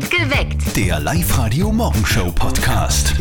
Geweckt. 0.00 0.74
Der 0.76 0.98
Live-Radio-Morgenshow-Podcast. 1.00 3.14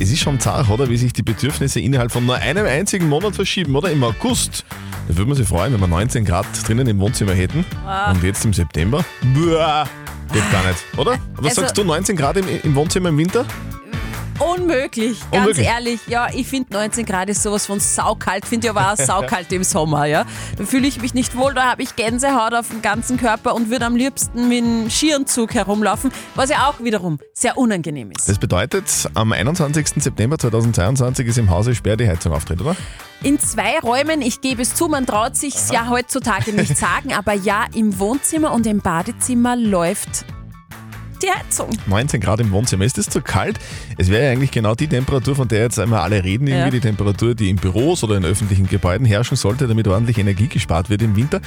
Es 0.00 0.10
ist 0.10 0.20
schon 0.20 0.40
zart, 0.40 0.70
oder? 0.70 0.88
Wie 0.88 0.96
sich 0.96 1.12
die 1.12 1.22
Bedürfnisse 1.22 1.80
innerhalb 1.80 2.10
von 2.12 2.24
nur 2.24 2.36
einem 2.36 2.64
einzigen 2.64 3.10
Monat 3.10 3.34
verschieben, 3.34 3.76
oder? 3.76 3.90
Im 3.90 4.02
August. 4.02 4.64
Da 5.06 5.14
würde 5.16 5.28
man 5.28 5.36
sich 5.36 5.46
freuen, 5.46 5.74
wenn 5.74 5.80
wir 5.80 5.86
19 5.86 6.24
Grad 6.24 6.46
drinnen 6.66 6.86
im 6.86 6.98
Wohnzimmer 6.98 7.34
hätten. 7.34 7.66
Und 8.10 8.22
jetzt 8.22 8.42
im 8.46 8.54
September? 8.54 9.04
Buah, 9.34 9.86
geht 10.32 10.50
gar 10.50 10.66
nicht, 10.66 10.78
oder? 10.96 11.18
Was 11.36 11.50
Also- 11.50 11.60
sagst 11.62 11.76
du, 11.76 11.84
19 11.84 12.16
Grad 12.16 12.38
im, 12.38 12.46
im 12.62 12.74
Wohnzimmer 12.74 13.10
im 13.10 13.18
Winter? 13.18 13.44
Unmöglich, 14.38 15.20
ganz 15.30 15.44
Unmöglich. 15.44 15.66
ehrlich. 15.66 16.00
Ja, 16.06 16.28
ich 16.32 16.46
finde 16.46 16.72
19 16.74 17.06
Grad 17.06 17.28
ist 17.28 17.42
sowas 17.42 17.66
von 17.66 17.80
saukalt. 17.80 18.46
Finde 18.46 18.66
ich 18.66 18.70
aber 18.70 18.92
auch 18.92 18.96
saukalt 19.04 19.52
im 19.52 19.64
Sommer, 19.64 20.06
ja. 20.06 20.24
Da 20.56 20.64
fühle 20.64 20.86
ich 20.86 21.00
mich 21.00 21.14
nicht 21.14 21.36
wohl, 21.36 21.54
da 21.54 21.70
habe 21.70 21.82
ich 21.82 21.96
Gänsehaut 21.96 22.54
auf 22.54 22.68
dem 22.68 22.82
ganzen 22.82 23.16
Körper 23.16 23.54
und 23.54 23.70
würde 23.70 23.86
am 23.86 23.96
liebsten 23.96 24.48
mit 24.48 24.64
einem 24.64 24.90
Skierenzug 24.90 25.54
herumlaufen, 25.54 26.10
was 26.34 26.50
ja 26.50 26.68
auch 26.68 26.82
wiederum 26.82 27.18
sehr 27.32 27.56
unangenehm 27.56 28.10
ist. 28.10 28.28
Das 28.28 28.38
bedeutet, 28.38 28.86
am 29.14 29.32
21. 29.32 30.02
September 30.02 30.38
2022 30.38 31.26
ist 31.28 31.38
im 31.38 31.50
Hause 31.50 31.74
Sperr 31.74 31.96
die 31.96 32.08
Heizung 32.08 32.32
auftritt, 32.32 32.60
oder? 32.60 32.76
In 33.22 33.38
zwei 33.40 33.78
Räumen, 33.80 34.20
ich 34.20 34.40
gebe 34.40 34.62
es 34.62 34.74
zu, 34.74 34.88
man 34.88 35.06
traut 35.06 35.36
sich 35.36 35.54
ja 35.70 35.88
heutzutage 35.88 36.52
nicht 36.52 36.76
sagen, 36.76 37.14
aber 37.14 37.32
ja, 37.32 37.64
im 37.74 37.98
Wohnzimmer 37.98 38.52
und 38.52 38.66
im 38.66 38.80
Badezimmer 38.80 39.56
läuft 39.56 40.26
die 41.22 41.30
Heizung. 41.30 41.68
19 41.86 42.20
Grad 42.20 42.40
im 42.40 42.50
Wohnzimmer. 42.50 42.84
Ist 42.84 42.98
das 42.98 43.08
zu 43.08 43.20
kalt? 43.20 43.58
Es 43.98 44.10
wäre 44.10 44.24
ja 44.26 44.30
eigentlich 44.32 44.50
genau 44.50 44.74
die 44.74 44.86
Temperatur, 44.88 45.34
von 45.36 45.48
der 45.48 45.62
jetzt 45.62 45.78
einmal 45.78 46.00
alle 46.00 46.22
reden, 46.24 46.46
irgendwie 46.46 46.64
Ja. 46.66 46.70
die 46.70 46.80
Temperatur, 46.80 47.34
die 47.34 47.48
in 47.50 47.56
Büros 47.56 48.02
oder 48.04 48.16
in 48.16 48.24
öffentlichen 48.24 48.68
Gebäuden 48.68 49.06
herrschen 49.06 49.36
sollte, 49.36 49.66
damit 49.66 49.88
ordentlich 49.88 50.18
Energie 50.18 50.48
gespart 50.48 50.90
wird 50.90 51.02
im 51.02 51.16
Winter. 51.16 51.40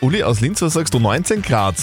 Uli 0.00 0.22
aus 0.22 0.40
Linz, 0.40 0.60
was 0.62 0.74
sagst 0.74 0.94
du? 0.94 0.98
19 0.98 1.42
Grad. 1.42 1.76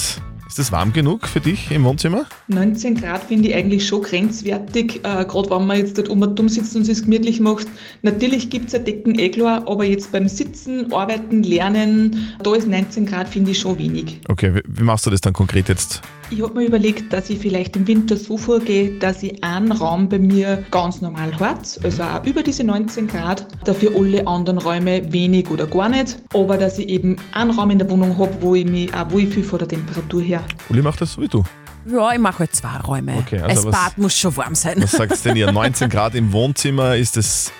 Ist 0.46 0.59
das 0.59 0.72
warm 0.72 0.94
genug 0.94 1.28
für 1.28 1.40
dich 1.40 1.72
im 1.72 1.84
Wohnzimmer? 1.84 2.26
19 2.48 2.94
Grad 3.02 3.23
finde 3.23 3.50
ich 3.50 3.56
eigentlich 3.56 3.88
schon 3.88 4.04
grenzwertig, 4.04 4.98
äh, 4.98 5.26
gerade 5.26 5.50
wenn 5.50 5.66
man 5.66 5.78
jetzt 5.78 5.98
dort 5.98 6.09
um 6.09 6.22
und 6.22 6.38
dumm 6.38 6.48
sitzt 6.48 6.76
und 6.76 6.88
es 6.88 7.02
gemütlich 7.04 7.39
macht. 7.39 7.66
Natürlich 8.04 8.52
gibt 8.52 8.67
es 8.67 8.76
eine 8.76 8.84
Decken 8.84 9.17
eh 9.17 9.30
klar, 9.30 9.64
aber 9.67 9.84
jetzt 9.86 10.11
beim 10.11 10.28
Sitzen, 10.28 10.94
Arbeiten, 10.94 11.42
Lernen, 11.42 12.34
da 12.44 12.54
ist 12.54 12.67
19 12.67 13.08
Grad 13.08 13.30
finde 13.30 13.50
ich 13.52 13.59
schon 13.59 13.80
wenig. 13.80 14.20
Okay, 14.30 14.61
wie 14.67 14.84
machst 14.84 15.06
du 15.08 15.09
das 15.09 15.22
dann 15.22 15.34
konkret 15.34 15.70
jetzt? 15.70 16.02
Ich 16.34 16.42
habe 16.42 16.56
mir 16.56 16.66
überlegt, 16.66 17.14
dass 17.14 17.30
ich 17.30 17.38
vielleicht 17.38 17.76
im 17.76 17.86
Winter 17.86 18.17
so 18.17 18.39
vorgehe, 18.39 18.98
dass 18.98 19.22
ich 19.22 19.44
einen 19.44 19.72
Raum 19.72 20.09
bei 20.09 20.17
mir 20.17 20.66
ganz 20.72 21.00
normal 21.00 21.39
hat, 21.39 21.80
also 21.84 22.02
auch 22.02 22.26
über 22.26 22.42
diese 22.42 22.64
19 22.64 23.08
Grad, 23.08 23.45
dafür 23.66 23.92
alle 23.95 24.26
anderen 24.26 24.58
Räume 24.58 25.14
wenig 25.14 25.52
oder 25.52 25.67
gar 25.67 25.89
nicht, 25.89 26.17
aber 26.34 26.58
dass 26.58 26.80
ich 26.80 26.89
eben 26.89 27.17
einen 27.34 27.52
Raum 27.52 27.70
in 27.70 27.78
der 27.78 27.88
Wohnung 27.88 28.17
habe, 28.17 28.36
wo 28.42 28.56
ich 28.56 28.66
mich 28.66 28.92
auch 28.95 29.11
wohlfühle 29.11 29.45
von 29.45 29.59
der 29.59 29.67
Temperatur 29.67 30.23
her. 30.23 30.44
Uli 30.70 30.81
macht 30.81 31.02
das 31.02 31.14
so 31.14 31.22
wie 31.22 31.28
du. 31.28 31.44
Ja, 31.86 32.11
ich 32.11 32.20
mache 32.20 32.39
halt 32.39 32.56
zwei 32.56 32.78
Räume. 32.78 33.14
Okay, 33.20 33.39
also 33.39 33.70
das 33.70 33.80
Bad 33.80 34.00
muss 34.00 34.17
schon 34.17 34.36
warm 34.36 34.56
sein. 34.56 34.81
Was 34.81 34.94
sagt 34.94 35.23
denn 35.26 35.36
ihr? 35.36 35.52
19 35.52 35.88
Grad 35.92 36.16
im 36.16 36.34
Wohnzimmer, 36.34 36.95
ist 36.95 37.16
das 37.16 37.52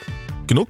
genug 0.48 0.70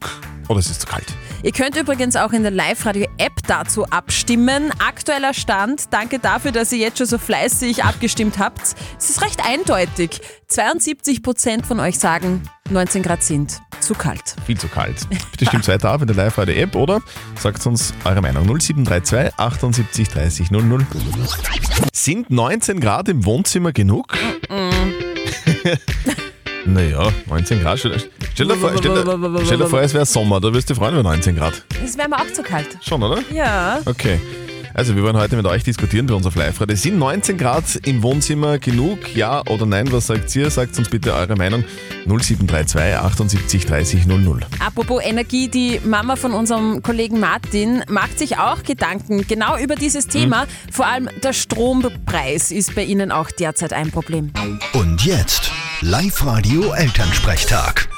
oder 0.49 0.59
ist 0.59 0.69
es 0.69 0.79
zu 0.79 0.87
kalt? 0.87 1.05
Ihr 1.43 1.51
könnt 1.51 1.75
übrigens 1.75 2.15
auch 2.15 2.31
in 2.31 2.43
der 2.43 2.51
Live-Radio-App 2.51 3.33
dazu 3.45 3.83
abstimmen. 3.87 4.71
Aktueller 4.79 5.33
Stand, 5.33 5.91
danke 5.91 6.17
dafür, 6.17 6.53
dass 6.53 6.71
ihr 6.71 6.79
jetzt 6.79 6.99
schon 6.99 7.07
so 7.07 7.17
fleißig 7.17 7.83
abgestimmt 7.83 8.39
habt. 8.39 8.75
Es 8.97 9.09
ist 9.09 9.21
recht 9.21 9.45
eindeutig. 9.45 10.21
72% 10.49 11.65
von 11.65 11.81
euch 11.81 11.99
sagen, 11.99 12.43
19 12.69 13.03
Grad 13.03 13.23
sind 13.23 13.59
zu 13.81 13.93
kalt. 13.93 14.37
Viel 14.45 14.57
zu 14.57 14.69
kalt. 14.69 14.95
Bitte 15.31 15.45
stimmt 15.45 15.67
weiter 15.67 15.89
ab 15.89 15.99
in 15.99 16.07
der 16.07 16.15
Live-Radio-App 16.15 16.75
oder 16.75 17.01
sagt 17.37 17.67
uns 17.67 17.93
eure 18.05 18.21
Meinung. 18.21 18.45
0732 18.45 19.37
78 19.37 20.07
30 20.07 20.51
00. 20.51 20.87
Sind 21.91 22.29
19 22.29 22.79
Grad 22.79 23.09
im 23.09 23.25
Wohnzimmer 23.25 23.73
genug? 23.73 24.17
naja, 26.65 27.09
19 27.27 27.61
Grad. 27.61 27.79
Stell, 27.79 27.99
stell, 28.33 28.47
dir 28.47 28.55
vor, 28.55 28.71
stell, 28.77 28.93
dir, 28.93 29.45
stell 29.45 29.57
dir 29.57 29.67
vor, 29.67 29.81
es 29.81 29.93
wäre 29.93 30.05
Sommer, 30.05 30.39
da 30.39 30.53
wirst 30.53 30.69
du 30.69 30.75
freuen 30.75 30.93
über 30.93 31.03
19 31.03 31.35
Grad. 31.35 31.63
Das 31.81 31.97
wäre 31.97 32.09
mir 32.09 32.17
auch 32.17 32.31
zu 32.33 32.43
kalt. 32.43 32.77
Schon, 32.81 33.03
oder? 33.03 33.19
Ja. 33.33 33.79
Okay. 33.85 34.19
Also 34.75 34.95
wir 34.95 35.03
wollen 35.03 35.17
heute 35.17 35.35
mit 35.35 35.45
euch 35.45 35.63
diskutieren 35.63 36.07
bei 36.07 36.15
unserer 36.15 36.39
Live-Radio. 36.39 36.75
Sind 36.75 36.97
19 36.97 37.37
Grad 37.37 37.63
im 37.85 38.01
Wohnzimmer 38.01 38.57
genug? 38.57 39.15
Ja 39.15 39.45
oder 39.45 39.67
nein? 39.67 39.91
Was 39.91 40.07
sagt 40.07 40.35
ihr? 40.35 40.49
Sagt 40.49 40.77
uns 40.79 40.89
bitte 40.89 41.13
eure 41.13 41.35
Meinung. 41.35 41.63
0732 42.07 42.97
78 42.97 43.65
30 43.67 44.05
00. 44.07 44.41
Apropos 44.59 45.03
Energie, 45.03 45.47
die 45.47 45.79
Mama 45.83 46.15
von 46.15 46.33
unserem 46.33 46.81
Kollegen 46.81 47.19
Martin 47.19 47.83
macht 47.87 48.17
sich 48.17 48.39
auch 48.39 48.63
Gedanken 48.63 49.27
genau 49.27 49.59
über 49.59 49.75
dieses 49.75 50.07
Thema. 50.07 50.47
Vor 50.71 50.87
allem 50.87 51.07
der 51.21 51.33
Strompreis 51.33 52.49
ist 52.49 52.73
bei 52.73 52.83
ihnen 52.83 53.11
auch 53.11 53.29
derzeit 53.29 53.73
ein 53.73 53.91
Problem. 53.91 54.31
Und 54.73 55.05
jetzt 55.05 55.51
Live-Radio 55.81 56.71
Elternsprechtag. 56.73 57.89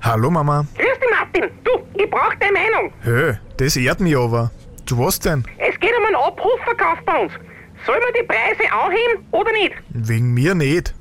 Hallo 0.00 0.30
Mama. 0.30 0.64
Grüß 0.76 0.98
dich, 1.00 1.10
Martin. 1.10 1.50
Du, 1.64 1.70
ich 2.02 2.08
brauch 2.10 2.34
deine 2.40 2.52
Meinung. 2.52 2.92
Hö, 3.02 3.34
das 3.58 3.76
ehrt 3.76 4.00
mich 4.00 4.16
aber. 4.16 4.50
Zu 4.86 4.98
was 4.98 5.20
denn? 5.20 5.44
Es 5.58 5.78
geht 5.80 5.92
um 5.98 6.04
einen 6.06 6.16
Abrufverkauf 6.16 6.98
bei 7.04 7.22
uns. 7.22 7.32
Soll 7.84 7.98
man 8.00 8.12
die 8.18 8.26
Preise 8.26 8.72
anheben 8.72 9.26
oder 9.32 9.52
nicht? 9.52 9.74
Wegen 9.90 10.32
mir 10.32 10.54
nicht. 10.54 10.94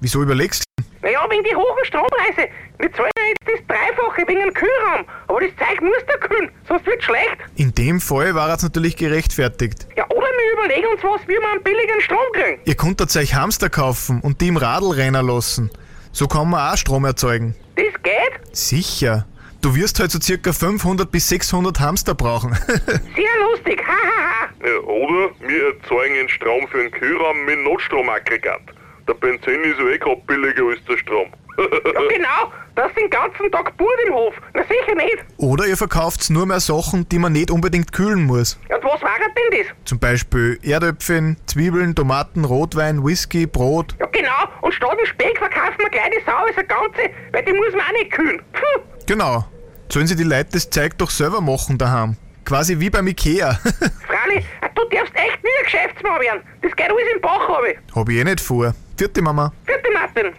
Wieso 0.00 0.22
überlegst 0.22 0.60
du? 0.60 0.63
Naja, 1.04 1.20
wegen 1.28 1.44
die 1.44 1.54
hohen 1.54 1.84
Strompreise. 1.84 2.48
Wir 2.78 2.90
zahlen 2.94 3.10
ja 3.18 3.24
jetzt 3.26 3.44
das 3.46 3.66
Dreifache 3.68 4.26
wegen 4.26 4.40
dem 4.40 4.54
Kühlraum. 4.54 5.04
Aber 5.28 5.40
das 5.40 5.50
Zeug 5.58 5.82
muss 5.82 6.02
da 6.06 6.16
kühlen, 6.16 6.50
sonst 6.66 6.86
wird's 6.86 7.04
schlecht. 7.04 7.36
In 7.56 7.74
dem 7.74 8.00
Fall 8.00 8.34
war 8.34 8.48
es 8.54 8.62
natürlich 8.62 8.96
gerechtfertigt. 8.96 9.86
Ja, 9.96 10.06
oder 10.08 10.26
wir 10.26 10.52
überlegen 10.64 10.88
uns 10.88 11.04
was, 11.04 11.20
wie 11.28 11.34
wir 11.34 11.52
einen 11.52 11.62
billigen 11.62 12.00
Strom 12.00 12.32
kriegen. 12.32 12.58
Ihr 12.64 12.74
konntet 12.74 13.14
euch 13.16 13.34
Hamster 13.34 13.68
kaufen 13.68 14.22
und 14.22 14.40
die 14.40 14.48
im 14.48 14.56
Radl 14.56 14.92
rennen 14.92 15.26
lassen. 15.26 15.70
So 16.10 16.26
kann 16.26 16.48
man 16.48 16.72
auch 16.72 16.76
Strom 16.78 17.04
erzeugen. 17.04 17.54
Das 17.76 18.02
geht? 18.02 18.56
Sicher. 18.56 19.26
Du 19.60 19.74
wirst 19.76 20.00
halt 20.00 20.10
so 20.10 20.18
circa 20.18 20.54
500 20.54 21.10
bis 21.10 21.28
600 21.28 21.80
Hamster 21.80 22.14
brauchen. 22.14 22.54
Sehr 22.66 23.48
lustig. 23.50 23.82
Ha, 23.86 23.92
ha, 23.92 24.40
ha. 24.40 24.66
Ja, 24.66 24.78
oder 24.80 25.30
wir 25.40 25.74
erzeugen 25.74 26.14
den 26.14 26.28
Strom 26.30 26.66
für 26.68 26.78
den 26.78 26.90
Kühlraum 26.90 27.44
mit 27.44 27.58
Notstromaggregat. 27.62 28.62
Der 29.06 29.14
Benzin 29.14 29.62
ist 29.64 29.78
ja 29.78 29.86
eh 29.88 29.98
grad 29.98 30.26
billiger 30.26 30.64
als 30.70 30.82
der 30.88 30.96
Strom. 30.96 31.28
Ja, 31.58 31.64
genau. 32.08 32.52
Das 32.74 32.92
den 32.94 33.08
ganzen 33.10 33.50
Tag 33.52 33.76
Burt 33.76 33.98
im 34.08 34.14
Hof. 34.14 34.34
Na 34.54 34.62
sicher 34.62 34.94
nicht. 34.96 35.18
Oder 35.36 35.66
ihr 35.66 35.76
verkauft 35.76 36.28
nur 36.30 36.46
mehr 36.46 36.58
Sachen, 36.58 37.08
die 37.08 37.18
man 37.18 37.32
nicht 37.32 37.50
unbedingt 37.50 37.92
kühlen 37.92 38.24
muss. 38.24 38.58
Und 38.68 38.82
was 38.82 39.02
war 39.02 39.14
denn 39.20 39.58
das? 39.58 39.66
Zum 39.84 39.98
Beispiel 40.00 40.58
Erdöpfchen, 40.62 41.36
Zwiebeln, 41.46 41.94
Tomaten, 41.94 42.44
Rotwein, 42.44 43.04
Whisky, 43.04 43.46
Brot. 43.46 43.94
Ja, 44.00 44.06
genau. 44.06 44.48
Und 44.62 44.74
statt 44.74 44.98
dem 44.98 45.06
Speck 45.06 45.38
verkaufen 45.38 45.78
wir 45.78 45.90
gleich 45.90 46.10
die 46.10 46.24
Sau 46.24 46.36
als 46.36 46.56
eine 46.56 46.66
ganze, 46.66 47.10
weil 47.32 47.44
die 47.44 47.52
muss 47.52 47.72
man 47.72 47.82
auch 47.82 47.92
nicht 47.92 48.10
kühlen. 48.10 48.42
Puh. 48.52 48.80
Genau. 49.06 49.44
Sollen 49.90 50.06
sie 50.06 50.16
die 50.16 50.24
Leute 50.24 50.50
das 50.52 50.70
Zeug 50.70 50.98
doch 50.98 51.10
selber 51.10 51.40
machen 51.40 51.78
daheim? 51.78 52.16
Quasi 52.44 52.80
wie 52.80 52.90
beim 52.90 53.06
Ikea. 53.06 53.52
Frali, 54.06 54.44
du 54.74 54.82
darfst 54.90 55.14
echt 55.14 55.44
nie 55.44 55.50
ein 55.60 55.64
Geschäftsmann 55.64 56.20
werden. 56.20 56.40
Das 56.62 56.74
geht 56.74 56.90
alles 56.90 57.04
im 57.14 57.20
Bach, 57.20 57.48
habe 57.48 57.70
ich. 57.70 57.78
Hab 57.94 58.08
ich 58.08 58.16
eh 58.16 58.24
nicht 58.24 58.40
vor. 58.40 58.74
Vierte 58.96 59.22
Mama. 59.22 59.52
Vierte 59.64 59.88
Martin. 59.92 60.32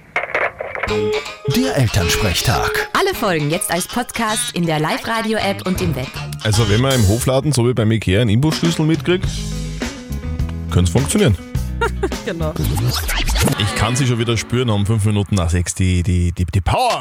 Der 1.55 1.75
Elternsprechtag. 1.75 2.89
Alle 2.93 3.13
Folgen 3.13 3.49
jetzt 3.49 3.69
als 3.69 3.85
Podcast 3.85 4.55
in 4.55 4.66
der 4.66 4.79
Live-Radio-App 4.79 5.67
und 5.67 5.81
im 5.81 5.93
Web. 5.93 6.07
Also 6.43 6.69
wenn 6.69 6.79
man 6.79 6.93
im 6.93 7.05
Hofladen, 7.09 7.51
so 7.51 7.67
wie 7.67 7.73
beim 7.73 7.91
Ikea, 7.91 8.21
einen 8.21 8.29
Imbusschlüssel 8.29 8.85
mitkriegt, 8.85 9.27
könnte 10.71 10.85
es 10.85 10.89
funktionieren. 10.89 11.38
Genau. 12.25 12.53
Ich 13.59 13.75
kann 13.75 13.95
sie 13.95 14.07
schon 14.07 14.17
wieder 14.17 14.38
spüren 14.38 14.69
um 14.69 14.85
5 14.85 15.05
Minuten 15.05 15.35
nach 15.35 15.49
6 15.49 15.75
die, 15.75 16.01
die, 16.03 16.31
die, 16.31 16.45
die 16.45 16.61
Power. 16.61 16.99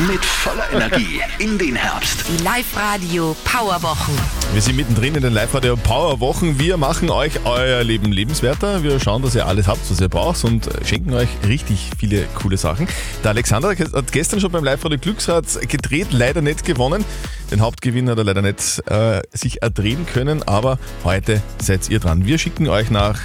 Mit 0.00 0.24
voller 0.24 0.72
Energie 0.72 1.20
in 1.38 1.56
den 1.56 1.76
Herbst. 1.76 2.24
Die 2.28 2.42
Live-Radio 2.42 3.36
Powerwochen. 3.44 4.12
Wir 4.52 4.60
sind 4.60 4.74
mittendrin 4.74 5.14
in 5.14 5.22
den 5.22 5.32
Live-Radio 5.32 5.76
Power 5.76 6.18
Wochen. 6.18 6.58
Wir 6.58 6.76
machen 6.76 7.10
euch 7.10 7.44
euer 7.44 7.84
Leben 7.84 8.10
lebenswerter. 8.10 8.82
Wir 8.82 8.98
schauen, 8.98 9.22
dass 9.22 9.36
ihr 9.36 9.46
alles 9.46 9.68
habt, 9.68 9.88
was 9.88 10.00
ihr 10.00 10.08
braucht 10.08 10.42
und 10.42 10.68
schenken 10.84 11.14
euch 11.14 11.28
richtig 11.46 11.90
viele 11.96 12.24
coole 12.34 12.56
Sachen. 12.56 12.88
Der 13.22 13.30
Alexander 13.30 13.68
hat 13.68 14.10
gestern 14.10 14.40
schon 14.40 14.50
beim 14.50 14.64
Live-Radio 14.64 14.98
Glücksrad 14.98 15.46
gedreht, 15.68 16.08
leider 16.10 16.42
nicht 16.42 16.64
gewonnen. 16.64 17.04
Den 17.52 17.60
Hauptgewinn 17.60 18.10
hat 18.10 18.18
er 18.18 18.24
leider 18.24 18.42
nicht 18.42 18.82
äh, 18.90 19.22
sich 19.32 19.62
erdrehen 19.62 20.06
können, 20.12 20.42
aber 20.42 20.80
heute 21.04 21.40
seid 21.62 21.88
ihr 21.88 22.00
dran. 22.00 22.26
Wir 22.26 22.38
schicken 22.38 22.68
euch 22.68 22.90
nach 22.90 23.20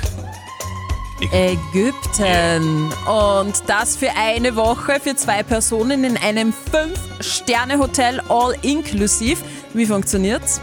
Ägypten. 1.31 2.91
Und 3.07 3.63
das 3.67 3.95
für 3.95 4.09
eine 4.15 4.55
Woche 4.55 4.99
für 4.99 5.15
zwei 5.15 5.43
Personen 5.43 6.03
in 6.03 6.17
einem 6.17 6.53
5-Sterne-Hotel 6.71 8.21
all 8.29 8.55
inklusiv. 8.61 9.41
Wie 9.73 9.85
funktioniert's? 9.85 10.61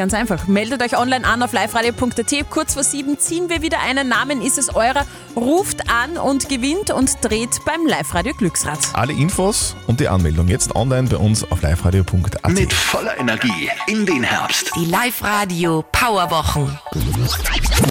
Ganz 0.00 0.14
einfach. 0.14 0.46
Meldet 0.46 0.82
euch 0.82 0.96
online 0.96 1.26
an 1.26 1.42
auf 1.42 1.52
liveradio.at. 1.52 2.48
Kurz 2.48 2.72
vor 2.72 2.82
sieben 2.82 3.18
ziehen 3.18 3.50
wir 3.50 3.60
wieder 3.60 3.80
einen 3.80 4.08
Namen. 4.08 4.40
Ist 4.40 4.56
es 4.56 4.74
eurer? 4.74 5.04
Ruft 5.36 5.90
an 5.90 6.16
und 6.16 6.48
gewinnt 6.48 6.90
und 6.90 7.18
dreht 7.20 7.50
beim 7.66 7.86
Live-Radio 7.86 8.32
Glücksrad. 8.32 8.78
Alle 8.94 9.12
Infos 9.12 9.76
und 9.88 10.00
die 10.00 10.08
Anmeldung 10.08 10.48
jetzt 10.48 10.74
online 10.74 11.06
bei 11.06 11.18
uns 11.18 11.44
auf 11.52 11.60
liveradio.at. 11.60 12.50
Mit 12.50 12.72
voller 12.72 13.18
Energie 13.18 13.68
in 13.88 14.06
den 14.06 14.22
Herbst. 14.22 14.70
Die 14.74 14.86
Live-Radio 14.86 15.84
Powerwochen. 15.92 16.78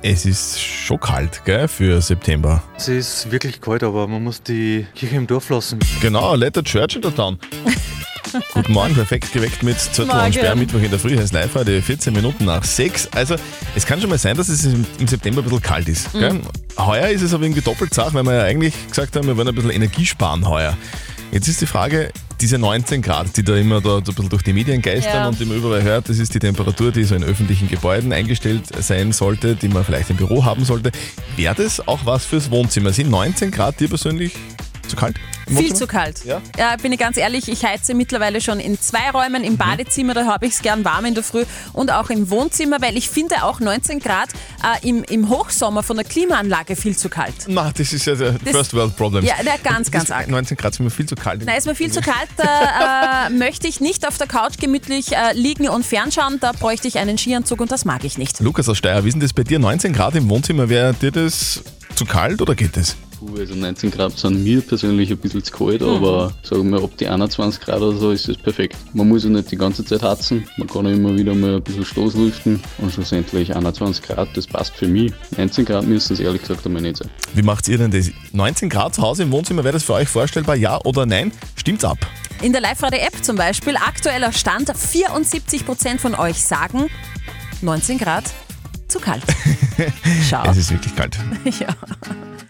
Es 0.02 0.26
ist 0.26 0.60
schon 0.60 1.00
kalt, 1.00 1.46
gell, 1.46 1.68
für 1.68 2.02
September. 2.02 2.64
Es 2.76 2.88
ist 2.88 3.32
wirklich 3.32 3.62
kalt, 3.62 3.84
aber 3.84 4.08
man 4.08 4.24
muss 4.24 4.42
die 4.42 4.88
Kirche 4.96 5.16
im 5.16 5.28
Dorf 5.28 5.50
lassen. 5.50 5.78
Genau, 6.02 6.34
let 6.34 6.56
the 6.56 6.64
church 6.64 6.96
in 6.96 7.04
the 7.04 7.12
town. 7.12 7.38
Guten 8.54 8.74
Morgen, 8.74 8.94
perfekt 8.94 9.32
geweckt 9.34 9.64
mit 9.64 9.80
Zettel 9.80 10.06
Morgen. 10.08 10.26
und 10.28 10.36
Sperrmittwoch 10.36 10.80
in 10.82 10.90
der 10.92 11.00
Früh. 11.00 11.18
heißt 11.18 11.34
live 11.34 11.56
heute 11.56 11.82
14 11.82 12.14
Minuten 12.14 12.46
nach 12.46 12.64
6. 12.64 13.10
Also, 13.14 13.36
es 13.76 13.86
kann 13.86 14.00
schon 14.00 14.10
mal 14.10 14.20
sein, 14.20 14.38
dass 14.38 14.50
es 14.50 14.66
im 14.66 14.86
September 15.08 15.42
ein 15.42 15.46
bisschen 15.46 15.62
kalt 15.62 15.88
ist. 15.88 16.12
Gell? 16.14 16.40
Heuer 16.78 17.08
ist 17.10 17.22
es 17.22 17.34
aber 17.34 17.44
irgendwie 17.44 17.62
doppelt 17.62 17.94
Sache, 17.94 18.14
weil 18.14 18.24
wir 18.24 18.36
ja 18.36 18.44
eigentlich 18.44 18.74
gesagt 18.90 19.16
haben, 19.16 19.26
wir 19.28 19.36
wollen 19.36 19.48
ein 19.48 19.56
bisschen 19.56 19.72
Energie 19.72 20.06
sparen 20.06 20.48
heuer. 20.48 20.78
Jetzt 21.32 21.48
ist 21.48 21.62
die 21.62 21.66
Frage, 21.66 22.12
diese 22.42 22.58
19 22.58 23.02
Grad, 23.02 23.36
die 23.38 23.44
da 23.44 23.56
immer 23.56 23.82
da 23.82 23.90
so 23.90 23.98
ein 23.98 24.04
bisschen 24.04 24.30
durch 24.30 24.44
die 24.44 24.54
Medien 24.54 24.82
geistern 24.82 25.14
Ja. 25.14 25.28
und 25.28 25.40
die 25.40 25.46
man 25.46 25.58
überall 25.58 25.84
hört, 25.84 26.10
das 26.10 26.18
ist 26.20 26.34
die 26.34 26.40
Temperatur, 26.40 26.92
die 26.92 27.04
so 27.04 27.16
in 27.16 27.24
öffentlichen 27.24 27.68
Gebäuden 27.68 28.14
eingestellt 28.14 28.64
sein 28.82 29.12
sollte, 29.12 29.56
die 29.56 29.68
man 29.68 29.84
vielleicht 29.84 30.10
im 30.10 30.18
Büro 30.18 30.46
haben 30.46 30.66
sollte. 30.66 30.92
Wäre 31.36 31.56
das 31.56 31.86
auch 31.88 32.00
was 32.06 32.26
fürs 32.26 32.50
Wohnzimmer? 32.52 32.94
Sind 32.94 33.10
19 33.10 33.52
Grad 33.52 33.80
dir 33.80 33.90
persönlich 33.90 34.34
zu 34.88 34.96
kalt? 34.96 35.18
Viel 35.58 35.74
zu 35.74 35.88
kalt. 35.88 36.24
Ja? 36.26 36.42
bin 36.82 36.92
ich 36.92 37.00
ganz 37.00 37.18
ehrlich, 37.18 37.50
ich 37.50 37.66
heize 37.66 37.94
mittlerweile 37.94 38.42
schon 38.42 38.60
in 38.60 38.80
zwei 38.80 39.10
Räumen, 39.12 39.44
im 39.44 39.58
Badezimmer, 39.58 40.14
da 40.14 40.26
habe 40.26 40.46
ich 40.46 40.54
es 40.54 40.62
gern 40.62 40.86
warm 40.86 41.06
in 41.06 41.16
der 41.16 41.24
Früh 41.24 41.46
und 41.74 41.92
auch 41.92 42.10
im 42.10 42.30
Wohnzimmer, 42.30 42.82
weil 42.82 42.98
ich 42.98 43.10
finde 43.10 43.44
auch 43.44 43.60
19 43.60 44.00
Grad 44.00 44.30
äh, 44.64 44.88
im, 44.88 45.04
im 45.04 45.30
Hochsommer 45.30 45.84
von 45.84 45.98
der 45.98 46.06
Klimaanlage 46.06 46.76
viel 46.76 46.96
zu 46.96 47.10
kalt. 47.10 47.34
Na, 47.48 47.72
das 47.76 47.94
ist 47.94 48.06
ja 48.06 48.16
der 48.16 48.34
First 48.40 48.74
World 48.74 48.96
Problem. 48.96 49.24
Ja, 49.24 49.36
na, 49.44 49.52
ganz, 49.64 49.92
ganz 49.92 50.12
arg. 50.12 50.28
19 50.28 50.58
Grad 50.58 50.76
sind 50.76 50.86
mir 50.86 50.92
viel 50.92 51.06
zu 51.06 51.16
kalt. 51.16 51.46
Nein, 51.46 51.58
ist 51.58 51.68
mir 51.68 51.76
viel 51.76 51.92
zu 51.92 52.02
kalt. 52.02 52.30
Da 52.38 53.28
äh, 53.28 53.30
möchte 53.30 53.68
ich 53.68 53.80
nicht 53.80 54.08
auf 54.08 54.18
der 54.18 54.28
Couch 54.28 54.58
gemütlich 54.60 55.14
äh, 55.14 55.34
liegen 55.34 55.68
und 55.70 55.86
fernschauen. 55.86 56.40
Da 56.40 56.52
bräuchte 56.52 56.88
ich 56.88 56.98
einen 56.98 57.18
Skianzug 57.18 57.62
und 57.62 57.72
das 57.72 57.86
mag 57.86 58.04
ich 58.04 58.18
nicht. 58.18 58.40
Lukas 58.40 58.70
aus 58.70 58.78
Steyr, 58.78 59.04
wie 59.04 59.10
ist 59.10 59.14
denn 59.14 59.22
das 59.22 59.34
bei 59.34 59.44
dir? 59.44 59.60
19 59.60 59.94
Grad 59.94 60.16
im 60.16 60.30
Wohnzimmer, 60.30 60.70
wäre 60.70 60.94
dir 60.94 61.12
das 61.12 61.64
zu 61.96 62.06
kalt 62.06 62.42
oder 62.42 62.56
geht 62.56 62.78
das? 62.78 62.96
Puh, 63.20 63.38
Also 63.38 63.54
19 63.54 63.92
Grad 63.92 64.18
sind 64.18 64.44
mir 64.44 64.62
persönlich 64.62 65.12
ein 65.12 65.18
bisschen 65.18 65.44
zu 65.44 65.52
kalt, 65.52 65.82
aber 65.82 66.32
sagen 66.42 66.70
wir 66.70 66.82
ab 66.82 66.92
die 67.00 67.08
21 67.08 67.60
Grad 67.62 67.82
oder 67.82 67.98
so 67.98 68.12
ist 68.12 68.28
das 68.30 68.38
perfekt. 68.38 68.78
Man 68.94 69.10
muss 69.10 69.24
ja 69.26 69.30
nicht 69.30 69.52
die 69.52 69.58
ganze 69.58 69.84
Zeit 69.84 70.02
heizen, 70.02 70.48
man 70.58 70.68
kann 70.68 70.86
ja 70.86 70.94
immer 70.94 71.14
wieder 71.18 71.36
mal 71.36 71.56
ein 71.56 71.62
bisschen 71.62 71.84
Stoßlüften 71.84 72.62
und 72.78 72.94
schlussendlich 72.94 73.54
21 73.54 74.04
Grad, 74.04 74.30
das 74.36 74.48
passt 74.48 74.74
für 74.76 74.88
mich. 74.88 75.12
19 75.36 75.66
Grad 75.66 75.86
müssen 75.86 76.14
es 76.14 76.20
ehrlich 76.20 76.42
gesagt 76.42 76.66
einmal 76.66 76.82
nicht 76.82 76.98
sein. 76.98 77.10
Wie 77.34 77.42
macht 77.42 77.68
ihr 77.68 77.78
denn 77.78 77.92
das? 77.92 78.10
19 78.32 78.70
Grad 78.70 78.96
zu 78.96 79.02
Hause 79.02 79.24
im 79.24 79.32
Wohnzimmer, 79.32 79.64
wäre 79.64 79.74
das 79.74 79.84
für 79.84 79.94
euch 79.94 80.08
vorstellbar? 80.08 80.56
Ja 80.56 80.80
oder 80.86 81.06
nein? 81.06 81.32
Stimmt's 81.56 81.84
ab? 81.84 81.98
In 82.42 82.54
der 82.54 82.62
Live-Radio-App 82.62 83.22
zum 83.22 83.36
Beispiel, 83.36 83.76
aktueller 83.76 84.32
Stand, 84.32 84.70
74% 84.72 86.00
von 86.00 86.16
euch 86.16 86.42
sagen 86.42 86.88
19 87.62 87.98
Grad 87.98 88.24
zu 88.88 89.00
kalt. 89.00 89.24
Schau. 90.30 90.44
Es 90.50 90.56
ist 90.58 90.72
wirklich 90.72 90.96
kalt. 90.96 91.18
Ja. 91.60 91.76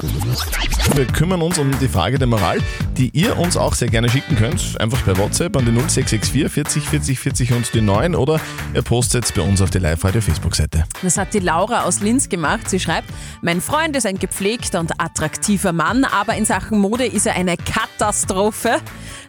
Wir 0.01 1.05
kümmern 1.07 1.41
uns 1.41 1.59
um 1.59 1.77
die 1.77 1.89
Frage 1.89 2.17
der 2.17 2.27
Moral, 2.27 2.59
die 2.97 3.09
ihr 3.09 3.37
uns 3.37 3.57
auch 3.57 3.73
sehr 3.73 3.89
gerne 3.89 4.07
schicken 4.07 4.37
könnt. 4.37 4.79
Einfach 4.79 5.03
per 5.03 5.17
WhatsApp 5.17 5.57
an 5.57 5.65
die 5.65 5.71
0664 5.73 6.49
40 6.49 6.89
40 6.89 7.19
40 7.19 7.53
und 7.53 7.73
die 7.73 7.81
9 7.81 8.15
oder 8.15 8.39
ihr 8.73 8.81
postet 8.81 9.33
bei 9.35 9.41
uns 9.41 9.61
auf 9.61 9.71
die 9.71 9.79
Live-Radio-Facebook-Seite. 9.79 10.85
Das 11.01 11.17
hat 11.17 11.33
die 11.33 11.39
Laura 11.39 11.83
aus 11.83 11.99
Linz 11.99 12.29
gemacht. 12.29 12.69
Sie 12.69 12.79
schreibt, 12.79 13.09
mein 13.41 13.59
Freund 13.59 13.93
ist 13.97 14.05
ein 14.05 14.17
gepflegter 14.17 14.79
und 14.79 15.01
attraktiver 15.01 15.73
Mann, 15.73 16.05
aber 16.05 16.35
in 16.35 16.45
Sachen 16.45 16.79
Mode 16.79 17.05
ist 17.05 17.25
er 17.25 17.35
eine 17.35 17.57
Katastrophe. 17.57 18.77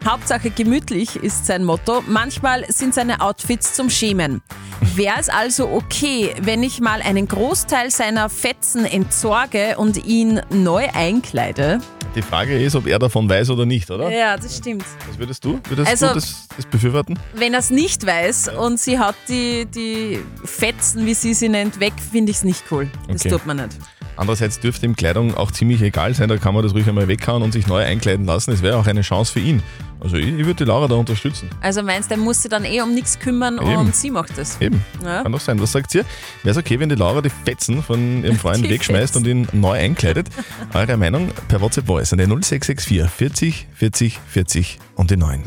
Hauptsache 0.06 0.50
gemütlich 0.50 1.16
ist 1.16 1.46
sein 1.46 1.64
Motto. 1.64 2.04
Manchmal 2.06 2.64
sind 2.68 2.94
seine 2.94 3.20
Outfits 3.22 3.74
zum 3.74 3.90
Schämen. 3.90 4.40
Wäre 4.80 5.16
es 5.20 5.28
also 5.28 5.68
okay, 5.70 6.34
wenn 6.40 6.62
ich 6.62 6.80
mal 6.80 7.02
einen 7.02 7.28
Großteil 7.28 7.90
seiner 7.90 8.28
Fetzen 8.30 8.84
entsorge 8.86 9.76
und 9.76 10.04
ihn 10.06 10.40
neu 10.50 10.88
einkleide? 10.94 11.80
Die 12.14 12.22
Frage 12.22 12.60
ist, 12.60 12.74
ob 12.74 12.86
er 12.86 12.98
davon 12.98 13.28
weiß 13.28 13.50
oder 13.50 13.66
nicht, 13.66 13.90
oder? 13.90 14.10
Ja, 14.10 14.36
das 14.36 14.56
stimmt. 14.56 14.84
Was 15.08 15.18
würdest 15.18 15.44
du? 15.44 15.60
Würdest 15.68 15.88
Also- 15.90 16.08
du 16.08 16.14
das, 16.14 16.48
das 16.56 16.66
befürworten? 16.66 17.18
Wenn 17.34 17.52
er 17.52 17.60
es 17.60 17.70
nicht 17.70 18.04
weiß 18.04 18.48
und 18.56 18.80
sie 18.80 18.98
hat 18.98 19.14
die, 19.28 19.66
die 19.66 20.18
Fetzen, 20.44 21.06
wie 21.06 21.14
sie 21.14 21.34
sie 21.34 21.48
nennt, 21.48 21.78
weg, 21.78 21.92
finde 22.10 22.30
ich 22.30 22.38
es 22.38 22.44
nicht 22.44 22.64
cool. 22.72 22.90
Das 23.06 23.20
Okay. 23.20 23.28
tut 23.30 23.46
man 23.46 23.58
nicht. 23.58 23.76
Andererseits 24.16 24.60
dürfte 24.60 24.86
ihm 24.86 24.96
Kleidung 24.96 25.34
auch 25.36 25.50
ziemlich 25.50 25.80
egal 25.82 26.14
sein, 26.14 26.28
da 26.28 26.36
kann 26.36 26.54
man 26.54 26.62
das 26.62 26.74
ruhig 26.74 26.88
einmal 26.88 27.08
weghauen 27.08 27.42
und 27.42 27.52
sich 27.52 27.66
neu 27.66 27.84
einkleiden 27.84 28.26
lassen. 28.26 28.52
Es 28.52 28.62
wäre 28.62 28.76
auch 28.76 28.86
eine 28.86 29.02
Chance 29.02 29.32
für 29.32 29.40
ihn. 29.40 29.62
Also 30.00 30.16
ich, 30.16 30.26
ich 30.28 30.46
würde 30.46 30.54
die 30.54 30.64
Laura 30.64 30.88
da 30.88 30.94
unterstützen. 30.94 31.50
Also 31.60 31.82
meinst 31.82 32.10
du, 32.10 32.14
der 32.14 32.24
muss 32.24 32.42
sich 32.42 32.50
dann 32.50 32.64
eh 32.64 32.80
um 32.80 32.94
nichts 32.94 33.18
kümmern 33.18 33.58
Eben. 33.60 33.76
und 33.76 33.94
sie 33.94 34.10
macht 34.10 34.36
das? 34.38 34.60
Eben. 34.60 34.82
Ja. 35.04 35.22
Kann 35.22 35.32
doch 35.32 35.40
sein. 35.40 35.60
Was 35.60 35.72
sagt 35.72 35.94
ihr? 35.94 36.04
Wäre 36.42 36.52
es 36.52 36.56
okay, 36.56 36.80
wenn 36.80 36.88
die 36.88 36.94
Laura 36.94 37.20
die 37.20 37.30
Fetzen 37.30 37.82
von 37.82 38.24
ihrem 38.24 38.36
Freund 38.38 38.64
Die 38.64 38.70
wegschmeißt 38.70 39.16
und 39.16 39.26
ihn 39.26 39.46
neu 39.52 39.78
einkleidet? 39.78 40.28
Eure 40.74 40.96
Meinung 40.96 41.30
per 41.48 41.60
WhatsApp 41.60 41.86
Voice 41.86 42.12
an 42.12 42.18
die 42.18 42.24
0664 42.24 43.10
40 43.10 43.66
40 43.74 44.18
40 44.28 44.78
und 44.94 45.10
die 45.10 45.16
9. 45.16 45.42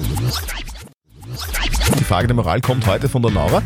Die 1.99 2.03
Frage 2.03 2.27
der 2.27 2.35
Moral 2.35 2.61
kommt 2.61 2.85
heute 2.85 3.09
von 3.09 3.21
der 3.21 3.31
Laura, 3.31 3.61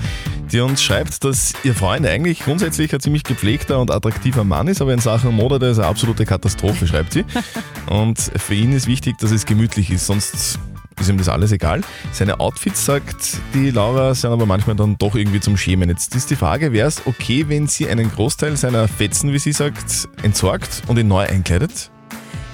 die 0.51 0.59
uns 0.59 0.81
schreibt, 0.81 1.23
dass 1.23 1.53
ihr 1.63 1.75
Freund 1.75 2.05
eigentlich 2.05 2.39
grundsätzlich 2.39 2.93
ein 2.93 2.99
ziemlich 2.99 3.23
gepflegter 3.23 3.79
und 3.79 3.91
attraktiver 3.91 4.43
Mann 4.43 4.67
ist, 4.67 4.81
aber 4.81 4.93
in 4.93 4.99
Sachen 4.99 5.33
Mode 5.35 5.59
der 5.59 5.71
ist 5.71 5.79
eine 5.79 5.87
absolute 5.87 6.25
Katastrophe, 6.25 6.87
schreibt 6.87 7.13
sie. 7.13 7.25
Und 7.87 8.19
für 8.19 8.53
ihn 8.53 8.73
ist 8.73 8.87
wichtig, 8.87 9.17
dass 9.17 9.31
es 9.31 9.45
gemütlich 9.45 9.91
ist, 9.91 10.05
sonst 10.05 10.59
ist 10.99 11.09
ihm 11.09 11.17
das 11.17 11.29
alles 11.29 11.51
egal. 11.51 11.81
Seine 12.11 12.39
Outfits, 12.39 12.85
sagt 12.85 13.37
die 13.53 13.71
Laura, 13.71 14.13
sind 14.15 14.31
aber 14.31 14.45
manchmal 14.45 14.75
dann 14.75 14.97
doch 14.97 15.15
irgendwie 15.15 15.39
zum 15.39 15.57
Schämen. 15.57 15.89
Jetzt 15.89 16.15
ist 16.15 16.29
die 16.29 16.35
Frage, 16.35 16.73
wäre 16.73 16.87
es 16.87 17.05
okay, 17.05 17.45
wenn 17.47 17.67
sie 17.67 17.87
einen 17.87 18.11
Großteil 18.11 18.57
seiner 18.57 18.87
Fetzen, 18.87 19.31
wie 19.31 19.39
sie 19.39 19.51
sagt, 19.51 20.09
entsorgt 20.23 20.83
und 20.87 20.97
ihn 20.97 21.07
neu 21.07 21.25
einkleidet? 21.25 21.91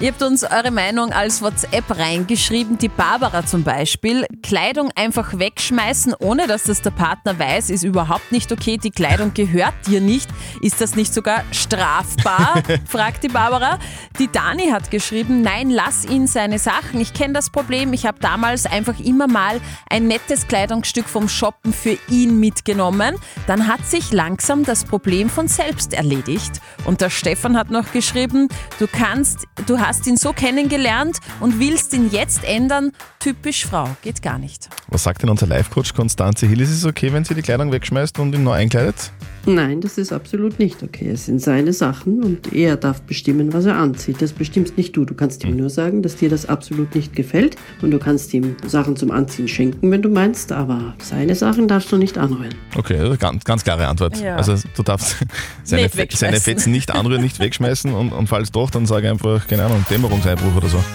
Ihr 0.03 0.11
habt 0.11 0.21
uns 0.21 0.43
eure 0.43 0.69
Meinung 0.69 1.13
als 1.13 1.41
WhatsApp 1.41 1.97
reingeschrieben. 1.97 2.77
Die 2.77 2.89
Barbara 2.89 3.45
zum 3.45 3.63
Beispiel. 3.63 4.25
Kleidung 4.41 4.91
einfach 4.97 5.39
wegschmeißen, 5.39 6.13
ohne 6.19 6.45
dass 6.45 6.63
das 6.63 6.81
der 6.81 6.91
Partner 6.91 7.39
weiß, 7.39 7.69
ist 7.69 7.85
überhaupt 7.85 8.33
nicht 8.33 8.51
okay. 8.51 8.75
Die 8.75 8.91
Kleidung 8.91 9.33
gehört 9.33 9.73
dir 9.87 10.01
nicht. 10.01 10.29
Ist 10.59 10.81
das 10.81 10.97
nicht 10.97 11.13
sogar 11.13 11.45
strafbar? 11.53 12.61
fragt 12.85 13.23
die 13.23 13.29
Barbara. 13.29 13.79
Die 14.19 14.29
Dani 14.29 14.71
hat 14.71 14.91
geschrieben, 14.91 15.41
nein, 15.41 15.69
lass 15.69 16.03
ihn 16.03 16.27
seine 16.27 16.59
Sachen. 16.59 16.99
Ich 16.99 17.13
kenne 17.13 17.33
das 17.33 17.49
Problem. 17.49 17.93
Ich 17.93 18.05
habe 18.05 18.19
damals 18.19 18.65
einfach 18.65 18.99
immer 18.99 19.27
mal 19.29 19.61
ein 19.89 20.09
nettes 20.09 20.49
Kleidungsstück 20.49 21.07
vom 21.07 21.29
Shoppen 21.29 21.71
für 21.71 21.97
ihn 22.09 22.41
mitgenommen. 22.41 23.15
Dann 23.47 23.69
hat 23.69 23.87
sich 23.87 24.11
langsam 24.11 24.65
das 24.65 24.83
Problem 24.83 25.29
von 25.29 25.47
selbst 25.47 25.93
erledigt. 25.93 26.59
Und 26.83 26.99
der 26.99 27.09
Stefan 27.09 27.55
hat 27.55 27.71
noch 27.71 27.93
geschrieben, 27.93 28.49
du 28.79 28.87
kannst, 28.87 29.47
du 29.65 29.79
hast 29.79 29.92
ihn 30.07 30.17
so 30.17 30.33
kennengelernt 30.33 31.17
und 31.39 31.59
willst 31.59 31.93
ihn 31.93 32.09
jetzt 32.11 32.43
ändern. 32.43 32.91
Typisch 33.19 33.65
Frau, 33.65 33.89
geht 34.01 34.21
gar 34.21 34.37
nicht. 34.37 34.69
Was 34.87 35.03
sagt 35.03 35.21
denn 35.21 35.29
unser 35.29 35.47
Life-Coach 35.47 35.93
Konstanze 35.93 36.47
Hill? 36.47 36.61
Ist 36.61 36.71
es 36.71 36.85
okay, 36.85 37.13
wenn 37.13 37.23
sie 37.23 37.35
die 37.35 37.41
Kleidung 37.41 37.71
wegschmeißt 37.71 38.19
und 38.19 38.33
ihn 38.33 38.43
neu 38.43 38.53
einkleidet? 38.53 39.11
Nein, 39.45 39.81
das 39.81 39.97
ist 39.97 40.13
absolut 40.13 40.57
nicht 40.57 40.81
okay. 40.83 41.09
Es 41.09 41.25
sind 41.25 41.41
seine 41.41 41.73
Sachen 41.73 42.23
und 42.23 42.53
er 42.53 42.77
darf 42.77 43.01
bestimmen, 43.01 43.51
was 43.51 43.65
er 43.65 43.75
anzieht. 43.75 44.21
Das 44.21 44.31
bestimmst 44.31 44.77
nicht 44.77 44.95
du. 44.95 45.03
Du 45.03 45.13
kannst 45.15 45.43
ihm 45.43 45.57
nur 45.57 45.69
sagen, 45.69 46.01
dass 46.01 46.15
dir 46.15 46.29
das 46.29 46.45
absolut 46.45 46.95
nicht 46.95 47.13
gefällt 47.13 47.57
und 47.81 47.91
du 47.91 47.99
kannst 47.99 48.33
ihm 48.33 48.55
Sachen 48.65 48.95
zum 48.95 49.11
Anziehen 49.11 49.49
schenken, 49.49 49.91
wenn 49.91 50.01
du 50.01 50.07
meinst, 50.07 50.53
aber 50.53 50.93
seine 50.99 51.35
Sachen 51.35 51.67
darfst 51.67 51.91
du 51.91 51.97
nicht 51.97 52.17
anrühren. 52.17 52.55
Okay, 52.77 52.97
also 52.97 53.17
ganz, 53.17 53.43
ganz 53.43 53.65
klare 53.65 53.85
Antwort. 53.87 54.17
Ja. 54.21 54.37
Also 54.37 54.55
du 54.75 54.81
darfst 54.83 55.17
seine, 55.65 55.89
Fe- 55.89 56.07
seine 56.13 56.39
Fetzen 56.39 56.71
nicht 56.71 56.91
anrühren, 56.91 57.21
nicht 57.21 57.39
wegschmeißen 57.39 57.93
und, 57.93 58.13
und 58.13 58.27
falls 58.27 58.49
doch, 58.51 58.69
dann 58.69 58.85
sage 58.85 59.09
einfach, 59.09 59.45
keine 59.47 59.65
Ahnung, 59.65 59.85
Dämmerungseinbruch 59.89 60.55
oder 60.55 60.69
so. 60.69 60.77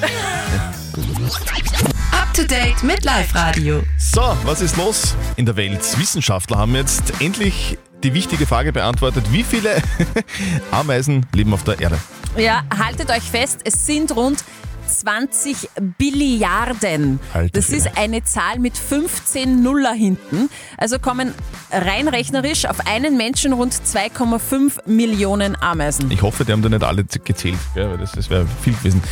Up 2.12 2.32
to 2.34 2.42
date 2.44 2.82
mit 2.82 3.04
Live 3.04 3.34
Radio. 3.34 3.82
So, 3.98 4.22
was 4.44 4.60
ist 4.62 4.76
los 4.76 5.14
in 5.36 5.46
der 5.46 5.56
Welt? 5.56 5.80
Wissenschaftler 5.98 6.58
haben 6.58 6.74
jetzt 6.74 7.12
endlich 7.20 7.78
die 8.02 8.14
wichtige 8.14 8.46
Frage 8.46 8.72
beantwortet, 8.72 9.32
wie 9.32 9.42
viele 9.42 9.82
Ameisen 10.70 11.26
leben 11.34 11.52
auf 11.52 11.64
der 11.64 11.80
Erde? 11.80 11.98
Ja, 12.36 12.62
haltet 12.76 13.10
euch 13.10 13.24
fest, 13.24 13.60
es 13.64 13.86
sind 13.86 14.14
rund 14.14 14.44
20 14.88 15.68
Billiarden. 15.98 17.20
Alter 17.32 17.50
das 17.52 17.70
ist 17.70 17.96
eine 17.96 18.24
Zahl 18.24 18.58
mit 18.58 18.76
15 18.76 19.62
Nuller 19.62 19.92
hinten. 19.92 20.48
Also 20.76 20.98
kommen 20.98 21.34
rein 21.70 22.08
rechnerisch 22.08 22.64
auf 22.66 22.86
einen 22.86 23.16
Menschen 23.16 23.52
rund 23.52 23.74
2,5 23.74 24.88
Millionen 24.88 25.60
Ameisen. 25.60 26.10
Ich 26.10 26.22
hoffe, 26.22 26.44
die 26.44 26.52
haben 26.52 26.62
da 26.62 26.68
nicht 26.68 26.82
alle 26.82 27.04
gezählt, 27.04 27.58
weil 27.74 27.98
das, 27.98 28.12
das 28.12 28.30
wäre 28.30 28.46
viel 28.62 28.74
gewesen. 28.74 29.02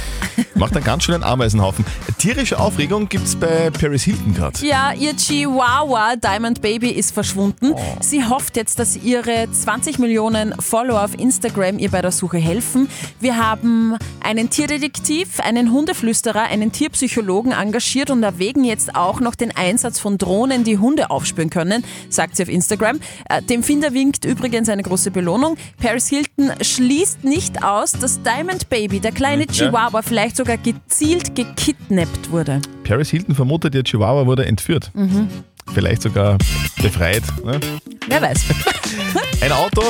Macht 0.55 0.75
einen 0.75 0.85
ganz 0.85 1.05
schönen 1.05 1.23
Ameisenhaufen. 1.23 1.85
Tierische 2.19 2.59
Aufregung 2.59 3.09
gibt 3.09 3.27
es 3.27 3.37
bei 3.37 3.71
Paris 3.71 4.05
Hilton 4.05 4.35
gerade. 4.35 4.65
Ja, 4.67 4.93
ihr 4.93 5.17
Chihuahua 5.17 6.17
Diamond 6.17 6.63
Baby 6.63 6.91
ist 6.91 7.13
verschwunden. 7.13 7.73
Oh. 7.73 7.97
Sie 8.01 8.25
hofft 8.25 8.57
jetzt, 8.57 8.79
dass 8.79 8.97
ihre 8.97 9.49
20 9.51 9.99
Millionen 9.99 10.55
Follower 10.61 11.05
auf 11.05 11.19
Instagram 11.19 11.79
ihr 11.79 11.91
bei 11.91 12.03
der 12.03 12.13
Suche 12.13 12.39
helfen. 12.39 12.89
Wir 13.21 13.37
haben 13.37 13.97
einen 14.21 14.51
Tierdetektiv, 14.51 15.41
einen 15.41 15.66
Hundeflüsterer, 15.73 16.43
einen 16.45 16.73
Tierpsychologen 16.73 17.53
engagiert 17.53 18.11
und 18.11 18.23
erwägen 18.23 18.65
jetzt 18.65 18.95
auch 18.95 19.21
noch 19.21 19.35
den 19.35 19.55
Einsatz 19.57 19.99
von 19.99 20.19
Drohnen, 20.19 20.65
die 20.65 20.79
Hunde 20.79 21.11
aufspüren 21.11 21.51
können, 21.51 21.85
sagt 22.09 22.37
sie 22.37 22.43
auf 22.43 22.49
Instagram. 22.49 23.01
Äh, 23.29 23.43
Dem 23.43 23.63
Finder 23.63 23.93
winkt 23.93 24.25
übrigens 24.25 24.69
eine 24.69 24.83
große 24.83 25.11
Belohnung. 25.11 25.57
Paris 25.81 26.09
Hilton 26.09 26.53
schließt 26.61 27.25
nicht 27.25 27.63
aus, 27.63 27.93
dass 27.93 28.21
Diamond 28.23 28.69
Baby, 28.69 29.01
der 29.01 29.13
kleine 29.13 29.45
Hm, 29.45 29.51
ja. 29.53 29.67
Chihuahua, 29.67 30.03
vielleicht 30.03 30.37
sogar 30.37 30.57
gezielt 30.57 31.35
gekidnappt 31.35 32.31
wurde. 32.31 32.61
Paris 32.85 33.11
Hilton 33.11 33.35
vermutet, 33.35 33.75
ihr 33.75 33.85
Chihuahua 33.85 34.27
wurde 34.27 34.47
entführt. 34.47 34.91
Mhm. 34.95 35.29
Vielleicht 35.75 36.03
sogar 36.03 36.39
befreit. 36.81 37.23
Ne? 37.45 37.59
Wer 38.07 38.23
weiß. 38.23 38.39
Ein 39.41 39.53
Auto, 39.53 39.83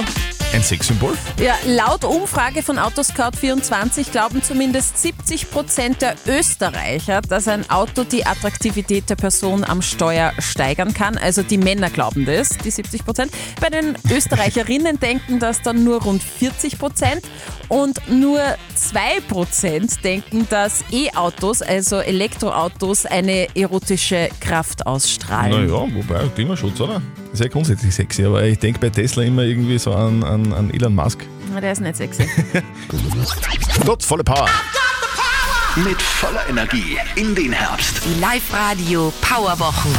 ein 0.52 0.62
Sexsymbol. 0.62 1.14
Ja, 1.40 1.54
laut 1.66 2.04
Umfrage 2.04 2.62
von 2.62 2.78
Autoscout24 2.78 4.10
glauben 4.10 4.42
zumindest 4.42 4.98
70 4.98 5.50
Prozent 5.50 6.02
der 6.02 6.14
Österreicher, 6.26 7.20
dass 7.20 7.48
ein 7.48 7.68
Auto 7.70 8.04
die 8.04 8.26
Attraktivität 8.26 9.08
der 9.10 9.16
Person 9.16 9.64
am 9.64 9.82
Steuer 9.82 10.32
steigern 10.38 10.94
kann. 10.94 11.18
Also 11.18 11.42
die 11.42 11.58
Männer 11.58 11.90
glauben 11.90 12.24
das, 12.24 12.50
die 12.58 12.70
70 12.70 13.04
Prozent. 13.04 13.32
Bei 13.60 13.70
den 13.70 13.96
Österreicherinnen 14.10 14.98
denken 15.00 15.38
das 15.38 15.62
dann 15.62 15.84
nur 15.84 16.02
rund 16.02 16.22
40 16.22 16.78
Prozent 16.78 17.22
und 17.68 18.08
nur 18.08 18.40
2 18.74 19.20
Prozent 19.28 20.04
denken, 20.04 20.46
dass 20.50 20.84
E-Autos, 20.90 21.62
also 21.62 21.96
Elektroautos, 21.96 23.06
eine 23.06 23.48
erotische 23.54 24.28
Kraft 24.40 24.86
ausstrahlen. 24.86 25.66
Naja, 25.66 25.86
wobei, 25.94 26.28
Klimaschutz, 26.34 26.80
oder? 26.80 27.02
Ja 27.34 27.48
grundsätzlich 27.48 27.94
sexy, 27.94 28.24
aber 28.24 28.42
ich 28.44 28.58
denke 28.58 28.80
bei 28.80 28.90
Tesla 28.90 29.22
immer 29.22 29.42
irgendwie 29.42 29.78
so 29.78 29.92
an, 29.92 30.22
an, 30.24 30.52
an 30.52 30.70
Elon 30.70 30.94
Musk. 30.94 31.24
Na, 31.52 31.60
Der 31.60 31.72
ist 31.72 31.80
nicht 31.80 31.96
sexy. 31.96 32.26
Gott, 33.84 34.02
volle 34.02 34.24
Power. 34.24 34.48
Mit 35.76 36.00
voller 36.00 36.48
Energie 36.48 36.96
in 37.16 37.34
den 37.34 37.52
Herbst. 37.52 38.00
Die 38.04 38.18
Live-Radio 38.20 39.12
Powerwochen. 39.20 39.92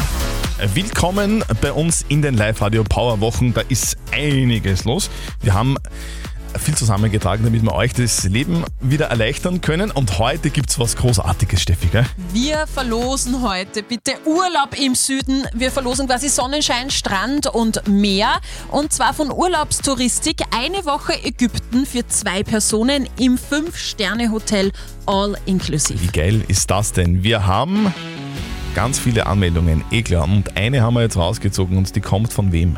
Willkommen 0.73 1.43
bei 1.61 1.71
uns 1.71 2.03
in 2.09 2.23
den 2.23 2.33
Live-Radio 2.33 2.83
Power 2.83 3.21
Wochen. 3.21 3.53
Da 3.53 3.61
ist 3.69 3.95
einiges 4.11 4.85
los. 4.85 5.11
Wir 5.43 5.53
haben 5.53 5.75
viel 6.59 6.75
zusammengetragen, 6.75 7.43
damit 7.43 7.63
wir 7.63 7.73
euch 7.73 7.93
das 7.93 8.23
Leben 8.23 8.63
wieder 8.79 9.07
erleichtern 9.07 9.61
können. 9.61 9.91
Und 9.91 10.19
heute 10.19 10.49
gibt 10.49 10.69
es 10.69 10.79
was 10.79 10.95
Großartiges, 10.95 11.61
Steffi, 11.61 11.87
gell? 11.87 12.05
Wir 12.33 12.65
verlosen 12.67 13.41
heute 13.41 13.83
bitte 13.83 14.13
Urlaub 14.25 14.79
im 14.79 14.95
Süden. 14.95 15.45
Wir 15.53 15.71
verlosen 15.71 16.07
quasi 16.07 16.29
Sonnenschein, 16.29 16.89
Strand 16.89 17.47
und 17.47 17.87
Meer. 17.87 18.39
Und 18.69 18.93
zwar 18.93 19.13
von 19.13 19.31
Urlaubstouristik. 19.31 20.41
Eine 20.51 20.85
Woche 20.85 21.13
Ägypten 21.23 21.85
für 21.85 22.07
zwei 22.07 22.43
Personen 22.43 23.07
im 23.19 23.37
Fünf-Sterne-Hotel 23.37 24.71
All 25.05 25.37
Inclusive. 25.45 26.01
Wie 26.01 26.07
geil 26.07 26.43
ist 26.47 26.69
das 26.69 26.91
denn? 26.93 27.23
Wir 27.23 27.45
haben 27.45 27.93
ganz 28.75 28.99
viele 28.99 29.25
Anmeldungen, 29.25 29.83
eh 29.91 30.03
klar. 30.03 30.25
Und 30.25 30.55
eine 30.55 30.81
haben 30.81 30.93
wir 30.93 31.01
jetzt 31.01 31.17
rausgezogen 31.17 31.77
und 31.77 31.95
die 31.95 32.01
kommt 32.01 32.31
von 32.31 32.51
wem? 32.51 32.77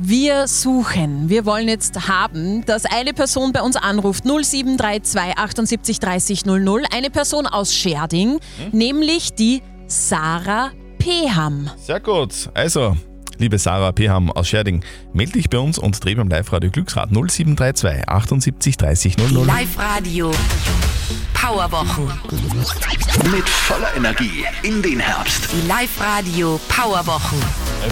Wir 0.00 0.46
suchen, 0.46 1.28
wir 1.28 1.44
wollen 1.44 1.66
jetzt 1.66 2.06
haben, 2.06 2.64
dass 2.64 2.84
eine 2.84 3.12
Person 3.12 3.52
bei 3.52 3.62
uns 3.62 3.74
anruft 3.74 4.24
0732 4.24 5.36
78 5.36 5.98
30 5.98 6.46
00, 6.46 6.84
eine 6.94 7.10
Person 7.10 7.48
aus 7.48 7.74
Scherding, 7.74 8.38
nämlich 8.70 9.34
die 9.34 9.60
Sarah 9.88 10.70
Peham. 10.98 11.68
Sehr 11.78 11.98
gut. 11.98 12.48
Also, 12.54 12.96
liebe 13.38 13.58
Sarah 13.58 13.90
Peham 13.90 14.30
aus 14.30 14.46
Scherding, 14.48 14.84
melde 15.12 15.32
dich 15.32 15.50
bei 15.50 15.58
uns 15.58 15.78
und 15.78 16.04
dreh 16.04 16.14
beim 16.14 16.28
Live-Radio 16.28 16.70
Glücksrad 16.70 17.10
0732 17.10 18.08
78 18.08 18.76
30 18.76 19.16
Die 19.16 19.34
00. 19.34 19.46
Live-Radio 19.46 20.30
Powerwochen. 21.40 22.06
Mit 23.30 23.48
voller 23.48 23.94
Energie 23.96 24.44
in 24.62 24.82
den 24.82 24.98
Herbst. 24.98 25.48
Die 25.52 25.66
Live-Radio 25.68 26.60
Powerwochen. 26.68 27.38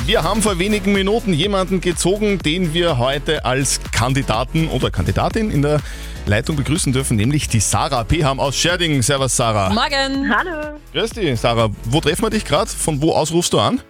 Wir 0.04 0.24
haben 0.24 0.42
vor 0.42 0.58
wenigen 0.58 0.92
Minuten 0.92 1.32
jemanden 1.32 1.80
gezogen, 1.80 2.38
den 2.40 2.74
wir 2.74 2.98
heute 2.98 3.44
als 3.44 3.80
Kandidaten 3.92 4.68
oder 4.68 4.90
Kandidatin 4.90 5.52
in 5.52 5.62
der 5.62 5.80
Leitung 6.26 6.56
begrüßen 6.56 6.92
dürfen, 6.92 7.16
nämlich 7.16 7.48
die 7.48 7.60
Sarah 7.60 8.02
Peham 8.02 8.40
aus 8.40 8.56
Scherding. 8.56 9.00
Servus, 9.02 9.36
Sarah. 9.36 9.70
Morgen. 9.70 10.28
Hallo, 10.34 10.78
Grüß 10.92 11.10
dich, 11.10 11.40
Sarah. 11.40 11.68
Wo 11.84 12.00
treffen 12.00 12.22
wir 12.22 12.30
dich 12.30 12.44
gerade? 12.44 12.68
Von 12.68 13.00
wo 13.00 13.12
aus 13.12 13.30
rufst 13.32 13.52
du 13.52 13.60
an? 13.60 13.80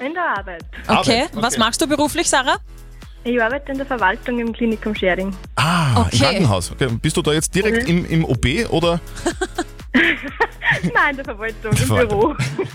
in 0.00 0.14
der 0.14 0.38
Arbeit. 0.38 0.64
Okay, 0.86 1.22
Arbeit, 1.22 1.30
was 1.32 1.54
okay. 1.54 1.58
machst 1.58 1.80
du 1.80 1.86
beruflich, 1.86 2.28
Sarah? 2.28 2.58
Ich 3.24 3.42
arbeite 3.42 3.72
in 3.72 3.78
der 3.78 3.86
Verwaltung 3.86 4.38
im 4.38 4.52
Klinikum 4.52 4.94
Schering. 4.94 5.34
Ah, 5.56 5.92
im 5.96 6.02
Okay. 6.02 6.18
Krankenhaus. 6.18 6.70
Okay. 6.72 6.88
Bist 7.02 7.16
du 7.16 7.22
da 7.22 7.32
jetzt 7.32 7.54
direkt 7.54 7.88
im, 7.88 8.04
im 8.06 8.24
OB 8.24 8.46
oder? 8.70 9.00
Nein, 9.92 11.10
in 11.10 11.16
der 11.16 11.24
Verwaltung, 11.24 11.70
im 11.72 11.76
Verwaltung. 11.76 12.20
Büro. 12.20 12.34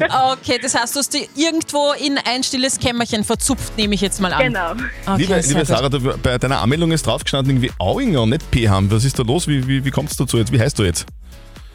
Okay, 0.34 0.60
das 0.62 0.76
heißt, 0.76 0.96
du 0.96 1.00
hast 1.00 1.14
dich 1.14 1.30
irgendwo 1.36 1.94
in 1.94 2.18
ein 2.26 2.44
stilles 2.44 2.80
Kämmerchen 2.80 3.24
verzupft, 3.24 3.78
nehme 3.78 3.96
ich 3.96 4.02
jetzt 4.02 4.20
mal 4.20 4.34
an. 4.34 4.44
genau. 4.44 4.72
Okay, 5.06 5.18
liebe 5.18 5.34
sehr 5.34 5.42
liebe 5.44 5.60
gut. 5.60 5.68
Sarah, 5.68 5.90
du, 5.90 6.18
bei 6.18 6.38
deiner 6.38 6.60
Anmeldung 6.62 6.92
ist 6.92 7.06
draufgestanden 7.08 7.56
irgendwie 7.56 7.72
Auinger 7.80 8.24
und 8.24 8.30
nicht 8.32 8.50
Peham. 8.52 8.92
Was 8.92 9.06
ist 9.06 9.18
da 9.20 9.24
los? 9.24 9.48
Wie, 9.48 9.66
wie, 9.68 9.86
wie 9.86 9.92
kommt 9.92 10.12
es 10.12 10.18
dazu 10.18 10.38
jetzt? 10.38 10.52
Wie 10.52 10.60
heißt 10.60 10.78
du 10.80 10.84
jetzt? 10.84 11.06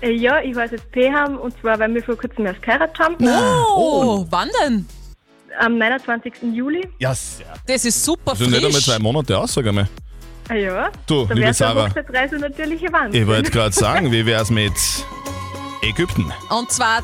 Äh, 0.02 0.10
Ja, 0.12 0.40
ich 0.40 0.54
weiß 0.54 0.72
jetzt 0.72 0.90
Peham 0.92 1.36
und 1.38 1.58
zwar, 1.60 1.78
weil 1.78 1.94
wir 1.94 2.02
vor 2.02 2.16
kurzem 2.16 2.46
erst 2.46 2.60
geheiratet 2.62 2.98
haben. 2.98 3.14
Oh, 3.74 4.26
wann 4.28 4.48
denn? 4.64 4.86
Am 5.58 5.76
29. 5.78 6.32
Juli. 6.52 6.88
Ja, 6.98 7.14
sehr. 7.14 7.46
Das 7.66 7.84
ist 7.84 8.04
super 8.04 8.32
Also 8.32 8.44
nicht 8.44 8.56
einmal 8.56 8.72
frisch. 8.72 8.84
zwei 8.84 8.98
Monate 8.98 9.36
aus, 9.38 9.54
sag 9.54 9.66
einmal. 9.66 9.88
Ah 10.48 10.54
ja. 10.54 10.90
Du, 11.06 11.24
da 11.26 11.34
liebe 11.34 11.40
wäre 11.46 11.54
Sarah. 11.54 11.86
Hochzeitsreise 11.88 12.36
natürlich 12.36 12.82
Wahnsinn. 12.92 13.20
Ich 13.22 13.26
wollte 13.28 13.50
gerade 13.50 13.74
sagen, 13.74 14.10
wie 14.12 14.24
wär's 14.24 14.50
mit 14.50 14.72
Ägypten? 15.82 16.32
Und 16.50 16.70
zwar 16.70 17.02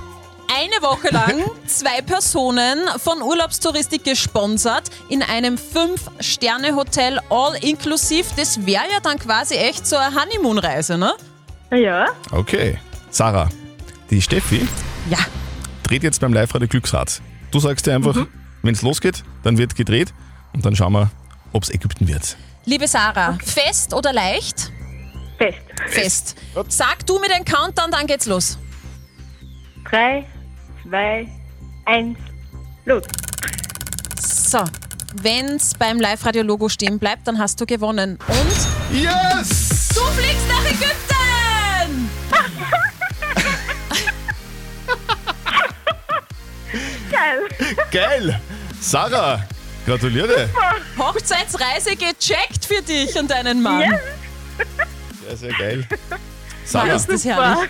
eine 0.48 0.82
Woche 0.82 1.08
lang 1.12 1.42
zwei 1.66 2.00
Personen 2.02 2.78
von 2.98 3.20
Urlaubstouristik 3.22 4.04
gesponsert 4.04 4.90
in 5.08 5.22
einem 5.22 5.58
Fünf-Sterne-Hotel 5.58 7.18
all 7.30 7.54
inklusiv. 7.62 8.26
Das 8.36 8.64
wäre 8.66 8.84
ja 8.92 9.00
dann 9.02 9.18
quasi 9.18 9.54
echt 9.54 9.86
so 9.86 9.96
eine 9.96 10.14
Honeymoon-Reise, 10.14 10.96
ne? 10.98 11.12
Ah 11.70 11.76
ja. 11.76 12.06
Okay. 12.30 12.78
Sarah, 13.10 13.48
die 14.10 14.22
Steffi 14.22 14.66
Ja. 15.10 15.18
dreht 15.82 16.02
jetzt 16.02 16.20
beim 16.20 16.32
Live-Radio 16.32 16.68
Glücksrad. 16.68 17.20
Du 17.50 17.58
sagst 17.58 17.86
dir 17.86 17.94
einfach, 17.94 18.14
Mhm. 18.14 18.28
Wenn 18.64 18.74
es 18.74 18.82
losgeht, 18.82 19.22
dann 19.42 19.58
wird 19.58 19.74
gedreht 19.76 20.12
und 20.52 20.64
dann 20.64 20.74
schauen 20.74 20.92
wir, 20.92 21.10
ob 21.52 21.62
es 21.62 21.70
Ägypten 21.70 22.08
wird. 22.08 22.36
Liebe 22.64 22.88
Sarah, 22.88 23.38
fest 23.44 23.92
oder 23.94 24.12
leicht? 24.12 24.72
Fest. 25.38 25.58
Fest. 25.88 26.36
Sag 26.68 27.06
du 27.06 27.18
mir 27.18 27.28
den 27.28 27.44
Countdown, 27.44 27.90
dann 27.90 28.06
geht's 28.06 28.26
los. 28.26 28.58
Drei, 29.90 30.24
zwei, 30.82 31.28
eins, 31.84 32.18
los. 32.84 33.02
So, 34.20 34.64
wenn's 35.22 35.74
beim 35.74 36.00
Live-Radio-Logo 36.00 36.68
stehen 36.68 36.98
bleibt, 36.98 37.26
dann 37.28 37.38
hast 37.38 37.60
du 37.60 37.66
gewonnen. 37.66 38.18
Und 38.28 38.96
Yes! 38.96 39.88
du 39.94 40.00
fliegst 40.00 40.48
nach 40.48 40.64
Ägypten! 40.64 42.10
Geil. 47.24 47.76
Geil! 47.90 48.40
Sarah, 48.80 49.44
gratuliere! 49.86 50.48
Hochzeitsreise 50.98 51.90
gecheckt 51.96 52.64
für 52.66 52.82
dich 52.82 53.18
und 53.18 53.30
deinen 53.30 53.62
Mann. 53.62 53.80
Yes. 53.80 54.00
Sehr, 55.26 55.36
sehr 55.36 55.52
geil. 55.58 55.88
Sarah, 56.64 56.94
ist 56.94 57.08
das 57.10 57.24
herrlich. 57.24 57.68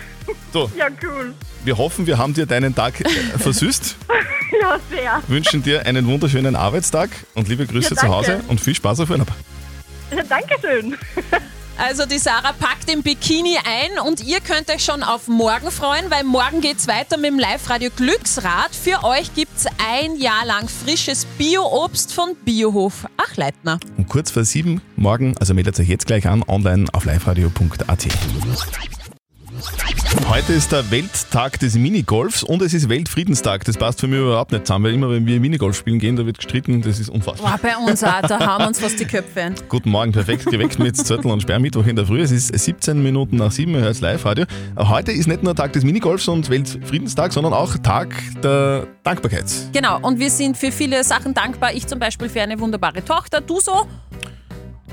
du, 0.51 0.69
Ja, 0.77 0.87
cool. 1.03 1.33
wir 1.63 1.77
hoffen, 1.77 2.05
wir 2.05 2.17
haben 2.17 2.33
dir 2.33 2.45
deinen 2.45 2.73
Tag 2.75 2.99
äh, 3.01 3.09
versüßt, 3.37 3.95
Ja, 4.61 4.79
sehr. 4.89 5.21
wünschen 5.27 5.63
dir 5.63 5.85
einen 5.85 6.05
wunderschönen 6.07 6.55
Arbeitstag 6.55 7.09
und 7.33 7.47
liebe 7.47 7.65
Grüße 7.65 7.89
Ja, 7.91 7.95
zu 8.01 8.05
danke. 8.07 8.15
Hause 8.15 8.41
und 8.47 8.59
viel 8.61 8.75
Spaß 8.75 8.99
auf 9.01 9.09
Urlaub. 9.09 9.27
Ja, 10.15 10.23
Dankeschön. 10.23 10.97
Also 11.77 12.05
die 12.05 12.19
Sarah 12.19 12.53
packt 12.53 12.89
den 12.89 13.03
Bikini 13.03 13.57
ein 13.57 13.99
und 13.99 14.23
ihr 14.23 14.39
könnt 14.39 14.69
euch 14.69 14.83
schon 14.83 15.03
auf 15.03 15.27
morgen 15.27 15.71
freuen, 15.71 16.09
weil 16.09 16.23
morgen 16.23 16.61
geht's 16.61 16.87
weiter 16.87 17.17
mit 17.17 17.31
dem 17.31 17.39
Live-Radio 17.39 17.89
Glücksrad. 17.95 18.73
Für 18.73 19.03
euch 19.03 19.33
gibt's 19.35 19.65
ein 19.85 20.15
Jahr 20.15 20.45
lang 20.45 20.69
frisches 20.69 21.25
Bio-Obst 21.37 22.13
von 22.13 22.35
Biohof 22.45 23.05
Achleitner. 23.17 23.79
Um 23.97 24.07
kurz 24.07 24.31
vor 24.31 24.45
sieben 24.45 24.81
morgen, 24.95 25.37
also 25.37 25.53
meldet 25.53 25.79
euch 25.79 25.89
jetzt 25.89 26.07
gleich 26.07 26.27
an, 26.27 26.43
online 26.47 26.85
auf 26.93 27.05
liveradio.at. 27.05 28.07
Heute 30.29 30.53
ist 30.53 30.71
der 30.71 30.89
Welttag 30.91 31.59
des 31.59 31.75
Minigolfs 31.75 32.43
und 32.43 32.61
es 32.61 32.73
ist 32.73 32.89
Weltfriedenstag. 32.89 33.63
Das 33.65 33.77
passt 33.77 33.99
für 33.99 34.07
mich 34.07 34.19
überhaupt 34.19 34.51
nicht 34.51 34.65
zusammen, 34.65 34.85
weil 34.85 34.93
immer 34.93 35.09
wenn 35.09 35.25
wir 35.25 35.39
Minigolf 35.39 35.77
spielen 35.77 35.99
gehen, 35.99 36.15
da 36.15 36.25
wird 36.25 36.37
gestritten, 36.37 36.81
das 36.81 36.99
ist 36.99 37.09
unfassbar. 37.09 37.51
Boah, 37.51 37.59
bei 37.61 37.77
uns 37.77 38.03
auch, 38.03 38.21
da 38.21 38.39
haben 38.39 38.65
uns 38.65 38.79
fast 38.79 38.99
die 38.99 39.05
Köpfe 39.05 39.41
ein. 39.41 39.55
Guten 39.69 39.89
Morgen, 39.89 40.11
perfekt 40.11 40.45
geweckt 40.45 40.79
mit 40.79 40.97
Zettel 40.97 41.31
und 41.31 41.41
Sperrmittwoch 41.41 41.85
in 41.85 41.95
der 41.95 42.05
Früh. 42.05 42.21
Es 42.21 42.31
ist 42.31 42.47
17 42.47 43.01
Minuten 43.01 43.37
nach 43.37 43.51
7 43.51 43.73
Uhr, 43.75 43.81
hört 43.81 44.01
Live-Radio. 44.01 44.45
Heute 44.77 45.11
ist 45.11 45.27
nicht 45.27 45.43
nur 45.43 45.55
Tag 45.55 45.73
des 45.73 45.83
Minigolfs 45.83 46.27
und 46.27 46.49
Weltfriedenstag, 46.49 47.31
sondern 47.31 47.53
auch 47.53 47.77
Tag 47.77 48.13
der 48.43 48.87
Dankbarkeit. 49.03 49.45
Genau, 49.73 49.99
und 50.01 50.19
wir 50.19 50.31
sind 50.31 50.57
für 50.57 50.71
viele 50.71 51.03
Sachen 51.03 51.33
dankbar. 51.33 51.73
Ich 51.73 51.87
zum 51.87 51.99
Beispiel 51.99 52.29
für 52.29 52.41
eine 52.41 52.59
wunderbare 52.59 53.03
Tochter. 53.05 53.41
Du 53.41 53.59
so? 53.59 53.87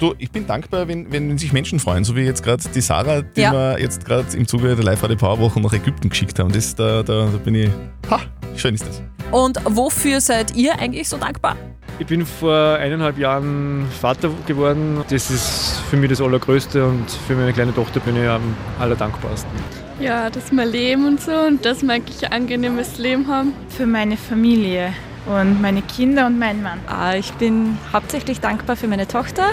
Du, 0.02 0.16
ich 0.18 0.32
bin 0.32 0.48
dankbar, 0.48 0.88
wenn, 0.88 1.12
wenn 1.12 1.38
sich 1.38 1.52
Menschen 1.52 1.78
freuen, 1.78 2.02
so 2.02 2.16
wie 2.16 2.22
jetzt 2.22 2.42
gerade 2.42 2.60
die 2.74 2.80
Sarah, 2.80 3.22
die 3.22 3.40
Ja. 3.42 3.52
wir 3.52 3.80
jetzt 3.80 4.04
gerade 4.04 4.36
im 4.36 4.48
Zuge 4.48 4.74
der 4.74 4.84
Live-Radio 4.84 5.16
Powerwoche 5.16 5.60
nach 5.60 5.72
Ägypten 5.72 6.08
geschickt 6.08 6.40
haben. 6.40 6.50
Das, 6.50 6.74
da, 6.74 7.04
da, 7.04 7.26
da 7.26 7.38
bin 7.38 7.54
ich, 7.54 7.70
ha, 8.10 8.18
schön 8.56 8.74
ist 8.74 8.84
das. 8.84 9.00
Und 9.30 9.60
wofür 9.64 10.20
seid 10.20 10.56
ihr 10.56 10.76
eigentlich 10.76 11.08
so 11.08 11.18
dankbar? 11.18 11.54
Ich 12.00 12.06
bin 12.08 12.26
vor 12.26 12.78
eineinhalb 12.80 13.16
Jahren 13.16 13.86
Vater 14.00 14.30
geworden. 14.44 15.04
Das 15.08 15.30
ist 15.30 15.78
für 15.88 15.96
mich 15.96 16.10
das 16.10 16.20
Allergrößte 16.20 16.84
und 16.84 17.08
für 17.08 17.36
meine 17.36 17.52
kleine 17.52 17.72
Tochter 17.72 18.00
bin 18.00 18.16
ich 18.16 18.28
am 18.28 18.56
allerdankbarsten. 18.80 19.52
Ja, 20.00 20.30
dass 20.30 20.50
wir 20.50 20.64
leben 20.66 21.06
und 21.06 21.20
so 21.20 21.30
und 21.30 21.64
dass 21.64 21.80
wir 21.84 21.92
eigentlich 21.92 22.26
ein 22.26 22.32
angenehmes 22.32 22.98
Leben 22.98 23.28
haben. 23.28 23.52
Für 23.68 23.86
meine 23.86 24.16
Familie 24.16 24.94
und 25.26 25.62
meine 25.62 25.80
Kinder 25.82 26.26
und 26.26 26.40
meinen 26.40 26.64
Mann. 26.64 26.80
Ah, 26.88 27.14
Ich 27.14 27.30
bin 27.34 27.78
hauptsächlich 27.92 28.40
dankbar 28.40 28.74
für 28.74 28.88
meine 28.88 29.06
Tochter 29.06 29.44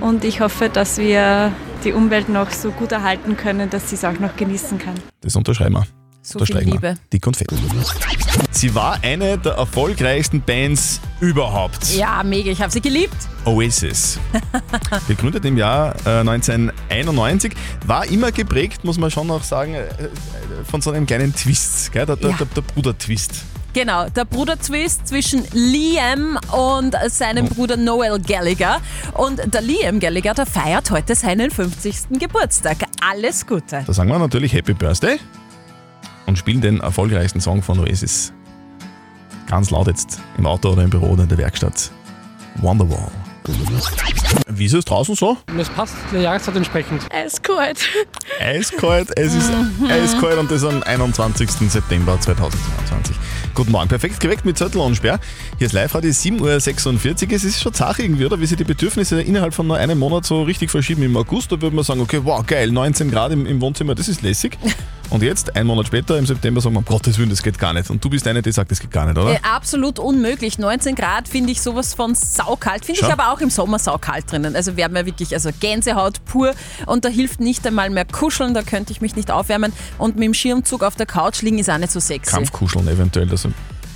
und 0.00 0.24
ich 0.24 0.40
hoffe, 0.40 0.68
dass 0.68 0.98
wir 0.98 1.52
die 1.84 1.92
Umwelt 1.92 2.28
noch 2.28 2.50
so 2.50 2.70
gut 2.72 2.92
erhalten 2.92 3.36
können, 3.36 3.70
dass 3.70 3.90
sie 3.90 3.96
es 3.96 4.04
auch 4.04 4.18
noch 4.18 4.36
genießen 4.36 4.78
kann. 4.78 4.94
Das 5.20 5.34
unterschreiben 5.36 5.74
wir. 5.74 5.86
So 6.22 6.38
Unterstreichen 6.38 6.72
viel 6.72 6.82
wir. 6.82 6.90
Liebe. 6.90 7.00
Dick 7.12 7.26
und 7.26 7.36
fett. 7.36 7.48
Sie 8.50 8.74
war 8.74 8.98
eine 9.02 9.38
der 9.38 9.52
erfolgreichsten 9.52 10.42
Bands 10.42 11.00
überhaupt. 11.20 11.94
Ja, 11.96 12.22
mega, 12.22 12.50
ich 12.50 12.60
habe 12.60 12.70
sie 12.70 12.82
geliebt. 12.82 13.16
Oasis. 13.46 14.18
Gegründet 15.08 15.46
im 15.46 15.56
Jahr 15.56 15.94
äh, 16.04 16.20
1991. 16.20 17.54
War 17.86 18.04
immer 18.06 18.32
geprägt, 18.32 18.84
muss 18.84 18.98
man 18.98 19.10
schon 19.10 19.28
noch 19.28 19.42
sagen, 19.42 19.72
äh, 19.74 19.84
äh, 19.84 19.88
von 20.70 20.82
so 20.82 20.90
einem 20.90 21.06
kleinen 21.06 21.34
Twist. 21.34 21.90
Gell? 21.92 22.04
Der, 22.04 22.16
der, 22.16 22.30
Ja. 22.30 22.36
der, 22.36 22.46
der 22.46 22.60
Bruder-Twist. 22.62 23.44
Genau, 23.72 24.08
der 24.08 24.24
Bruder-Twist 24.24 25.06
zwischen 25.06 25.44
Liam 25.52 26.38
und 26.52 26.96
seinem 27.08 27.46
Bruder 27.46 27.76
Noel 27.76 28.18
Gallagher. 28.18 28.80
Und 29.14 29.40
der 29.54 29.60
Liam 29.60 30.00
Gallagher, 30.00 30.34
der 30.34 30.46
feiert 30.46 30.90
heute 30.90 31.14
seinen 31.14 31.52
50. 31.52 32.18
Geburtstag. 32.18 32.78
Alles 33.00 33.46
Gute. 33.46 33.84
Da 33.86 33.92
sagen 33.92 34.10
wir 34.10 34.18
natürlich 34.18 34.52
Happy 34.52 34.74
Birthday 34.74 35.20
und 36.26 36.36
spielen 36.36 36.60
den 36.60 36.80
erfolgreichsten 36.80 37.40
Song 37.40 37.62
von 37.62 37.78
Oasis. 37.78 38.32
Ganz 39.46 39.70
laut 39.70 39.86
jetzt 39.86 40.18
im 40.36 40.46
Auto 40.46 40.70
oder 40.70 40.82
im 40.82 40.90
Büro 40.90 41.06
oder 41.06 41.22
in 41.22 41.28
der 41.28 41.38
Werkstatt. 41.38 41.92
Wonderwall. 42.56 43.10
Wie 44.48 44.66
ist 44.66 44.74
es 44.74 44.84
draußen 44.84 45.14
so? 45.14 45.36
Es 45.58 45.68
passt 45.68 45.94
der 46.12 46.20
Jahreszeit 46.20 46.56
entsprechend. 46.56 47.02
Eiskalt. 47.10 47.88
Eiskalt, 48.40 49.16
es 49.16 49.34
ist 49.34 49.50
eiskalt 49.88 50.38
und 50.38 50.50
das 50.50 50.64
am 50.64 50.82
21. 50.82 51.50
September 51.70 52.20
2022. 52.20 53.16
Guten 53.54 53.72
Morgen, 53.72 53.88
perfekt 53.88 54.20
geweckt 54.20 54.44
mit 54.44 54.56
Zettel 54.56 54.80
und 54.80 54.94
Sperr. 54.94 55.18
Hier 55.58 55.66
ist 55.66 55.72
Live-Radio 55.72 56.10
7.46 56.10 56.40
Uhr. 57.28 57.32
Es 57.32 57.44
ist 57.44 57.60
schon 57.60 57.72
Sache 57.72 58.02
irgendwie, 58.02 58.24
oder? 58.24 58.40
Wie 58.40 58.46
sich 58.46 58.56
die 58.56 58.64
Bedürfnisse 58.64 59.20
innerhalb 59.20 59.54
von 59.54 59.66
nur 59.66 59.76
einem 59.76 59.98
Monat 59.98 60.24
so 60.24 60.42
richtig 60.42 60.70
verschieben. 60.70 61.02
Im 61.02 61.16
August, 61.16 61.50
da 61.50 61.60
würde 61.60 61.74
man 61.74 61.84
sagen, 61.84 62.00
okay, 62.00 62.20
wow, 62.22 62.46
geil, 62.46 62.70
19 62.70 63.10
Grad 63.10 63.32
im, 63.32 63.46
im 63.46 63.60
Wohnzimmer, 63.60 63.94
das 63.94 64.08
ist 64.08 64.22
lässig. 64.22 64.56
Und 65.10 65.24
jetzt, 65.24 65.56
ein 65.56 65.66
Monat 65.66 65.88
später, 65.88 66.16
im 66.18 66.24
September, 66.24 66.60
sagen 66.60 66.76
wir, 66.76 66.78
um 66.78 66.84
Gottes 66.84 67.18
Willen, 67.18 67.30
das 67.30 67.42
geht 67.42 67.58
gar 67.58 67.72
nicht. 67.72 67.90
Und 67.90 68.04
du 68.04 68.08
bist 68.08 68.26
eine, 68.28 68.42
die 68.42 68.52
sagt, 68.52 68.70
das 68.70 68.78
geht 68.78 68.92
gar 68.92 69.06
nicht, 69.06 69.18
oder? 69.18 69.32
Äh, 69.32 69.40
absolut 69.42 69.98
unmöglich. 69.98 70.58
19 70.58 70.94
Grad 70.94 71.26
finde 71.26 71.50
ich 71.50 71.60
sowas 71.60 71.94
von 71.94 72.14
saukalt. 72.14 72.84
Finde 72.84 73.00
ich 73.00 73.12
aber 73.12 73.32
auch 73.32 73.40
im 73.40 73.50
Sommer 73.50 73.80
saukalt 73.80 74.30
drinnen. 74.30 74.54
Also 74.54 74.76
wäre 74.76 74.88
mir 74.88 75.06
wirklich 75.06 75.34
also 75.34 75.50
Gänsehaut 75.58 76.24
pur. 76.26 76.54
Und 76.86 77.04
da 77.04 77.08
hilft 77.08 77.40
nicht 77.40 77.66
einmal 77.66 77.90
mehr 77.90 78.04
kuscheln, 78.04 78.54
da 78.54 78.62
könnte 78.62 78.92
ich 78.92 79.00
mich 79.00 79.16
nicht 79.16 79.32
aufwärmen. 79.32 79.72
Und 79.98 80.16
mit 80.16 80.26
dem 80.26 80.34
Schirmzug 80.34 80.84
auf 80.84 80.94
der 80.94 81.06
Couch 81.06 81.42
liegen 81.42 81.58
ist 81.58 81.68
auch 81.68 81.78
nicht 81.78 81.90
so 81.90 81.98
sexy. 81.98 82.30
Kampfkuscheln 82.30 82.86
eventuell, 82.86 83.26
das 83.26 83.48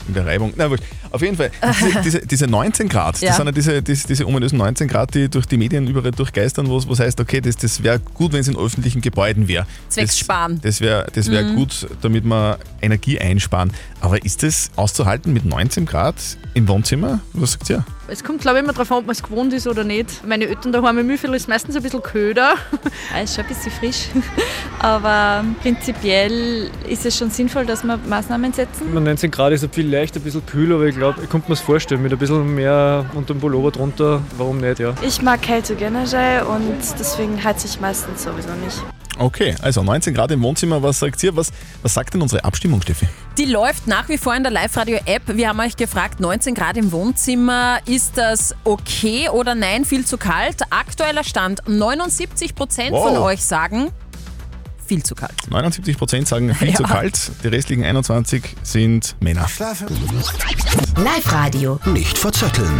in 0.08 0.14
der 0.14 0.26
Reibung. 0.26 0.52
Na, 0.56 0.68
wurscht. 0.70 0.82
Auf 1.10 1.22
jeden 1.22 1.36
Fall, 1.36 1.50
diese, 1.80 2.00
diese, 2.02 2.26
diese 2.26 2.46
19 2.46 2.88
Grad, 2.88 3.20
Ja. 3.20 3.28
das 3.28 3.36
sind 3.36 3.46
ja 3.46 3.52
diese, 3.52 3.82
diese, 3.82 4.06
diese 4.08 4.26
ominösen 4.26 4.58
19 4.58 4.88
Grad, 4.88 5.14
die 5.14 5.28
durch 5.28 5.46
die 5.46 5.56
Medien 5.56 5.86
überall 5.86 6.10
durchgeistern, 6.10 6.68
wo 6.68 6.76
es 6.78 6.98
heißt, 7.00 7.20
okay, 7.20 7.40
das, 7.40 7.56
das 7.56 7.82
wäre 7.82 7.98
gut, 8.00 8.32
wenn 8.32 8.40
es 8.40 8.48
in 8.48 8.56
öffentlichen 8.56 9.00
Gebäuden 9.00 9.48
wäre. 9.48 9.66
Zwecks 9.88 10.10
das, 10.10 10.18
Sparen. 10.18 10.60
Das 10.62 10.80
wäre 10.80 11.06
das 11.14 11.30
wär 11.30 11.42
Mhm. 11.44 11.56
gut, 11.56 11.86
damit 12.02 12.24
wir 12.24 12.58
Energie 12.82 13.18
einsparen. 13.18 13.72
Aber 14.00 14.24
ist 14.24 14.42
das 14.42 14.70
auszuhalten 14.76 15.32
mit 15.32 15.44
19 15.44 15.86
Grad 15.86 16.14
im 16.54 16.68
Wohnzimmer? 16.68 17.20
Was 17.32 17.52
sagt 17.52 17.70
ihr? 17.70 17.84
Es 18.06 18.22
kommt, 18.22 18.42
glaube 18.42 18.58
ich, 18.58 18.64
immer 18.64 18.74
darauf 18.74 18.92
an, 18.92 18.98
ob 18.98 19.06
man 19.06 19.12
es 19.12 19.22
gewohnt 19.22 19.52
ist 19.54 19.66
oder 19.66 19.82
nicht. 19.82 20.26
Meine 20.26 20.46
Eltern 20.46 20.72
daheim 20.72 20.98
im 20.98 21.06
Mühlviertel 21.06 21.36
ist 21.36 21.48
meistens 21.48 21.74
ein 21.76 21.82
bisschen 21.82 22.02
köder. 22.02 22.54
Ja, 23.14 23.22
ist 23.22 23.34
schon 23.34 23.44
ein 23.44 23.48
bisschen 23.48 23.72
frisch. 23.72 24.08
Aber 24.78 25.44
prinzipiell 25.62 26.70
ist 26.88 27.06
es 27.06 27.16
schon 27.16 27.30
sinnvoll, 27.30 27.64
dass 27.64 27.84
wir 27.84 27.96
Maßnahmen 27.96 28.52
setzen. 28.52 28.92
19 28.92 29.30
Grad 29.30 29.52
ist 29.52 29.66
vielleicht 29.72 30.16
ein 30.16 30.22
bisschen 30.22 30.44
kühl, 30.44 30.72
aber 30.72 30.84
ich 30.86 30.96
glaube, 30.96 31.22
ich 31.22 31.30
könnte 31.30 31.48
mir 31.48 31.54
es 31.54 31.60
vorstellen, 31.60 32.02
mit 32.02 32.12
ein 32.12 32.18
bisschen 32.18 32.54
mehr 32.54 33.06
unter 33.14 33.34
dem 33.34 33.40
Pullover 33.40 33.70
drunter, 33.70 34.20
warum 34.36 34.58
nicht, 34.58 34.80
ja. 34.80 34.94
Ich 35.02 35.22
mag 35.22 35.42
Kälte 35.42 35.74
generell 35.74 36.42
und 36.42 36.78
deswegen 36.98 37.42
heize 37.42 37.66
ich 37.66 37.80
meistens 37.80 38.24
sowieso 38.24 38.52
nicht. 38.64 38.82
Okay, 39.18 39.54
also 39.62 39.82
19 39.82 40.12
Grad 40.12 40.30
im 40.32 40.42
Wohnzimmer, 40.42 40.82
was 40.82 40.98
sagt 40.98 41.22
ihr? 41.22 41.36
Was, 41.36 41.52
was 41.82 41.94
sagt 41.94 42.14
denn 42.14 42.22
unsere 42.22 42.44
Abstimmung, 42.44 42.82
Steffi? 42.82 43.06
Die 43.38 43.44
läuft 43.44 43.86
nach 43.86 44.08
wie 44.08 44.18
vor 44.18 44.34
in 44.34 44.42
der 44.42 44.50
Live-Radio-App. 44.52 45.22
Wir 45.36 45.48
haben 45.48 45.60
euch 45.60 45.76
gefragt, 45.76 46.18
19 46.20 46.54
Grad 46.54 46.76
im 46.76 46.90
Wohnzimmer, 46.90 47.78
ist 47.86 48.16
das 48.18 48.54
okay 48.64 49.28
oder 49.28 49.54
nein, 49.54 49.84
viel 49.84 50.04
zu 50.04 50.18
kalt? 50.18 50.62
Aktueller 50.70 51.24
Stand, 51.24 51.60
79 51.68 52.54
Prozent 52.54 52.90
von 52.90 53.14
Wow. 53.14 53.24
euch 53.24 53.44
sagen, 53.44 53.90
viel 54.86 55.02
zu 55.02 55.14
kalt. 55.14 55.34
79% 55.50 56.26
sagen 56.26 56.54
viel 56.54 56.68
Ja. 56.74 56.74
zu 56.74 56.82
kalt, 56.84 57.30
die 57.42 57.48
restlichen 57.48 57.84
21 57.84 58.42
sind 58.62 59.16
Männer. 59.20 59.46
Live-Radio. 60.96 61.78
Nicht 61.86 62.16
verzetteln. 62.18 62.70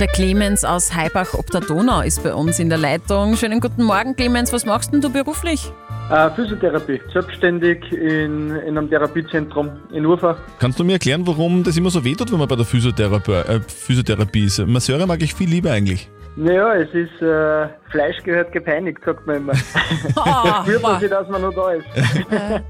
Der 0.00 0.08
Clemens 0.08 0.64
aus 0.64 0.94
Heibach 0.94 1.34
ob 1.34 1.50
der 1.50 1.60
Donau 1.60 2.00
ist 2.00 2.22
bei 2.22 2.34
uns 2.34 2.58
in 2.58 2.68
der 2.68 2.78
Leitung. 2.78 3.36
Schönen 3.36 3.60
guten 3.60 3.82
Morgen, 3.84 4.14
Clemens. 4.16 4.52
Was 4.52 4.66
machst 4.66 4.92
denn 4.92 5.00
du 5.00 5.10
beruflich? 5.10 5.70
Äh, 6.10 6.30
Physiotherapie, 6.36 7.00
selbstständig 7.12 7.82
in, 7.92 8.50
in 8.50 8.78
einem 8.78 8.88
Therapiezentrum 8.88 9.70
in 9.92 10.06
Urfa. 10.06 10.36
Kannst 10.60 10.78
du 10.78 10.84
mir 10.84 10.92
erklären, 10.94 11.26
warum 11.26 11.64
das 11.64 11.76
immer 11.76 11.90
so 11.90 12.04
wehtut, 12.04 12.30
wenn 12.30 12.38
man 12.38 12.46
bei 12.46 12.54
der 12.56 12.64
Physiotherapie, 12.64 13.32
äh, 13.32 13.60
Physiotherapie 13.66 14.44
ist? 14.44 14.58
Masseure 14.66 15.06
mag 15.06 15.20
ich 15.22 15.34
viel 15.34 15.48
lieber 15.48 15.72
eigentlich. 15.72 16.08
Naja, 16.36 16.74
es 16.74 16.88
ist, 16.92 17.22
äh, 17.22 17.68
Fleisch 17.90 18.22
gehört 18.22 18.52
gepeinigt, 18.52 18.98
sagt 19.04 19.26
man 19.26 19.36
immer. 19.36 19.52
da 20.14 20.62
spürt 20.62 20.82
man 20.82 21.00
sich, 21.00 21.08
dass 21.08 21.28
man 21.28 21.40
noch 21.42 21.54
da 21.54 21.70
ist. 21.72 21.86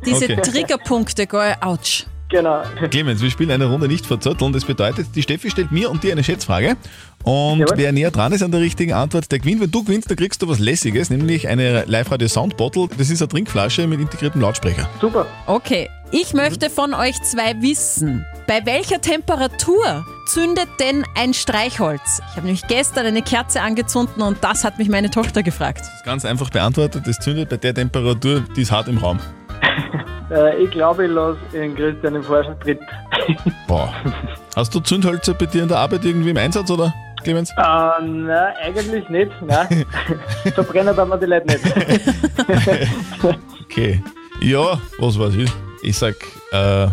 Diese 0.05 0.25
Okay. 0.25 0.41
Triggerpunkte, 0.41 1.27
gell? 1.27 1.55
Autsch. 1.61 2.05
Genau. 2.29 2.63
Clemens, 2.91 3.23
wir 3.23 3.31
spielen 3.31 3.53
eine 3.53 3.67
Runde 3.67 3.87
nicht 3.87 4.05
verzötteln. 4.05 4.53
Das 4.53 4.65
bedeutet, 4.65 5.07
die 5.15 5.23
Steffi 5.23 5.49
stellt 5.51 5.71
mir 5.71 5.91
und 5.91 6.03
dir 6.03 6.11
eine 6.13 6.25
Schätzfrage. 6.25 6.77
Und 7.23 7.59
Jawohl. 7.61 7.77
wer 7.77 7.93
näher 7.93 8.11
dran 8.11 8.33
ist 8.33 8.43
an 8.43 8.51
der 8.51 8.61
richtigen 8.61 8.93
Antwort, 8.93 9.31
der 9.31 9.39
gewinnt. 9.39 9.61
Wenn 9.61 9.71
du 9.71 9.85
gewinnst, 9.85 10.11
dann 10.11 10.17
kriegst 10.17 10.43
du 10.43 10.49
was 10.49 10.59
Lässiges, 10.59 11.09
nämlich 11.11 11.47
eine 11.49 11.85
Live-Radio 11.87 12.27
Sound 12.27 12.57
Bottle. 12.57 12.89
Das 12.99 13.11
ist 13.11 13.21
eine 13.23 13.29
Trinkflasche 13.29 13.87
mit 13.87 14.01
integriertem 14.01 14.41
Lautsprecher. 14.41 14.89
Super. 15.01 15.27
Okay, 15.47 15.89
ich 16.11 16.35
möchte 16.35 16.69
von 16.69 16.95
euch 16.95 17.21
zwei 17.23 17.55
wissen, 17.63 18.25
bei 18.49 18.65
welcher 18.65 19.01
Temperatur 19.01 20.05
zündet 20.27 20.69
denn 20.81 21.05
ein 21.15 21.33
Streichholz? 21.33 22.21
Ich 22.31 22.37
habe 22.37 22.47
nämlich 22.47 22.67
gestern 22.67 23.07
eine 23.07 23.23
Kerze 23.23 23.63
angezündet 23.63 24.19
und 24.19 24.43
das 24.43 24.65
hat 24.65 24.79
mich 24.79 24.89
meine 24.89 25.11
Tochter 25.11 25.43
gefragt. 25.43 25.81
Das 25.81 25.95
ist 25.95 26.05
ganz 26.05 26.25
einfach 26.25 26.51
beantwortet. 26.51 27.07
Das 27.07 27.19
zündet 27.19 27.49
bei 27.49 27.57
der 27.57 27.75
Temperatur, 27.75 28.45
die 28.55 28.63
ist 28.63 28.73
hart 28.73 28.89
im 28.89 28.99
Raum. 28.99 29.19
Äh, 30.29 30.65
ich 30.65 30.73
glaube, 30.73 31.05
ich 31.05 31.11
lasse 31.13 31.39
den 31.53 31.77
Christian 31.77 32.17
im 32.17 32.23
Vortritt. 32.25 32.81
Boah. 33.69 33.95
Hast 34.57 34.75
du 34.75 34.81
Zündhölzer 34.81 35.35
bei 35.35 35.47
dir 35.47 35.63
in 35.63 35.69
der 35.69 35.79
Arbeit 35.79 36.05
irgendwie 36.05 36.31
im 36.31 36.37
Einsatz, 36.37 36.69
oder, 36.69 36.93
Clemens? 37.23 37.51
Äh, 37.51 38.03
nein, 38.03 38.53
eigentlich 38.61 39.09
nicht. 39.09 39.31
Nein. 39.41 39.87
Verbrennen 40.53 40.97
darf 40.97 41.09
man 41.09 41.21
die 41.21 41.27
Leute 41.27 41.47
nicht. 41.47 42.89
Okay. 43.63 44.03
Ja, 44.41 44.81
was 44.99 45.17
weiß 45.17 45.35
ich? 45.37 45.51
Ich 45.83 45.97
sag 45.97 46.17
äh, 46.51 46.89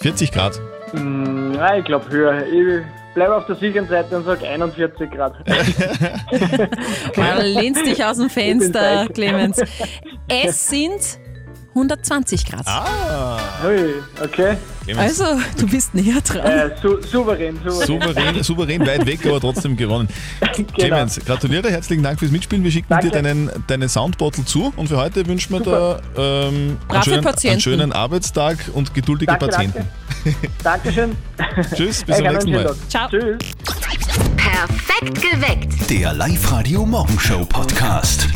40 0.00 0.32
Grad. 0.32 0.58
Mm, 0.92 1.52
Nein, 1.52 1.80
ich 1.80 1.84
glaube 1.84 2.08
höher. 2.10 2.46
Ich 2.46 3.14
bleibe 3.14 3.36
auf 3.36 3.46
der 3.46 3.56
sicheren 3.56 3.88
Seite 3.88 4.16
und 4.16 4.24
sage 4.24 4.46
41 4.46 5.10
Grad. 5.10 5.34
Du 7.14 7.42
lehnst 7.42 7.84
dich 7.84 8.04
aus 8.04 8.18
dem 8.18 8.30
Fenster. 8.30 9.06
Clemens. 9.12 9.60
Es 10.30 10.68
sind 10.68 11.00
120 11.70 12.44
Grad. 12.44 12.66
Ah. 12.66 13.38
Ui, 13.66 13.94
okay. 14.22 14.56
Clemens. 14.84 15.20
Also, 15.20 15.40
du 15.58 15.66
bist 15.66 15.94
näher 15.94 16.20
dran. 16.20 16.44
Äh, 16.44 16.70
su 16.80 17.00
souverän, 17.02 17.58
souverän. 17.62 17.86
Souverän, 17.86 18.44
souverän 18.44 18.86
weit 18.86 19.06
weg, 19.06 19.24
aber 19.26 19.40
trotzdem 19.40 19.76
gewonnen. 19.76 20.08
Clemens, 20.74 21.20
gratuliere, 21.24 21.70
herzlichen 21.70 22.02
Dank 22.02 22.18
fürs 22.18 22.30
Mitspielen. 22.30 22.64
Wir 22.64 22.70
schicken 22.72 22.98
dir 23.00 23.10
deinen, 23.10 23.50
deinen 23.66 23.88
Soundbottle 23.88 24.44
zu 24.44 24.72
und 24.76 24.88
für 24.88 24.96
heute 24.96 25.26
wünschen 25.26 25.52
wir 25.52 25.58
Super. 25.64 26.00
dir 26.16 26.22
ähm, 26.22 26.78
einen, 26.88 27.02
schönen, 27.02 27.26
einen 27.26 27.60
schönen 27.60 27.92
Arbeitstag 27.92 28.58
und 28.74 28.94
geduldige 28.94 29.32
Danke, 29.32 29.46
Patienten. 29.46 29.88
Dankeschön. 30.62 31.16
Tschüss, 31.74 32.04
bis 32.04 32.16
zum 32.16 32.26
nächsten 32.26 32.52
Mal. 32.52 32.76
Tag. 32.90 33.10
Tschüss. 33.10 33.38
Perfekt 34.36 35.22
geweckt. 35.22 35.90
Der 35.90 36.12
Live-Radio 36.14 36.84
Morgenshow 36.84 37.44
Podcast. 37.44 38.28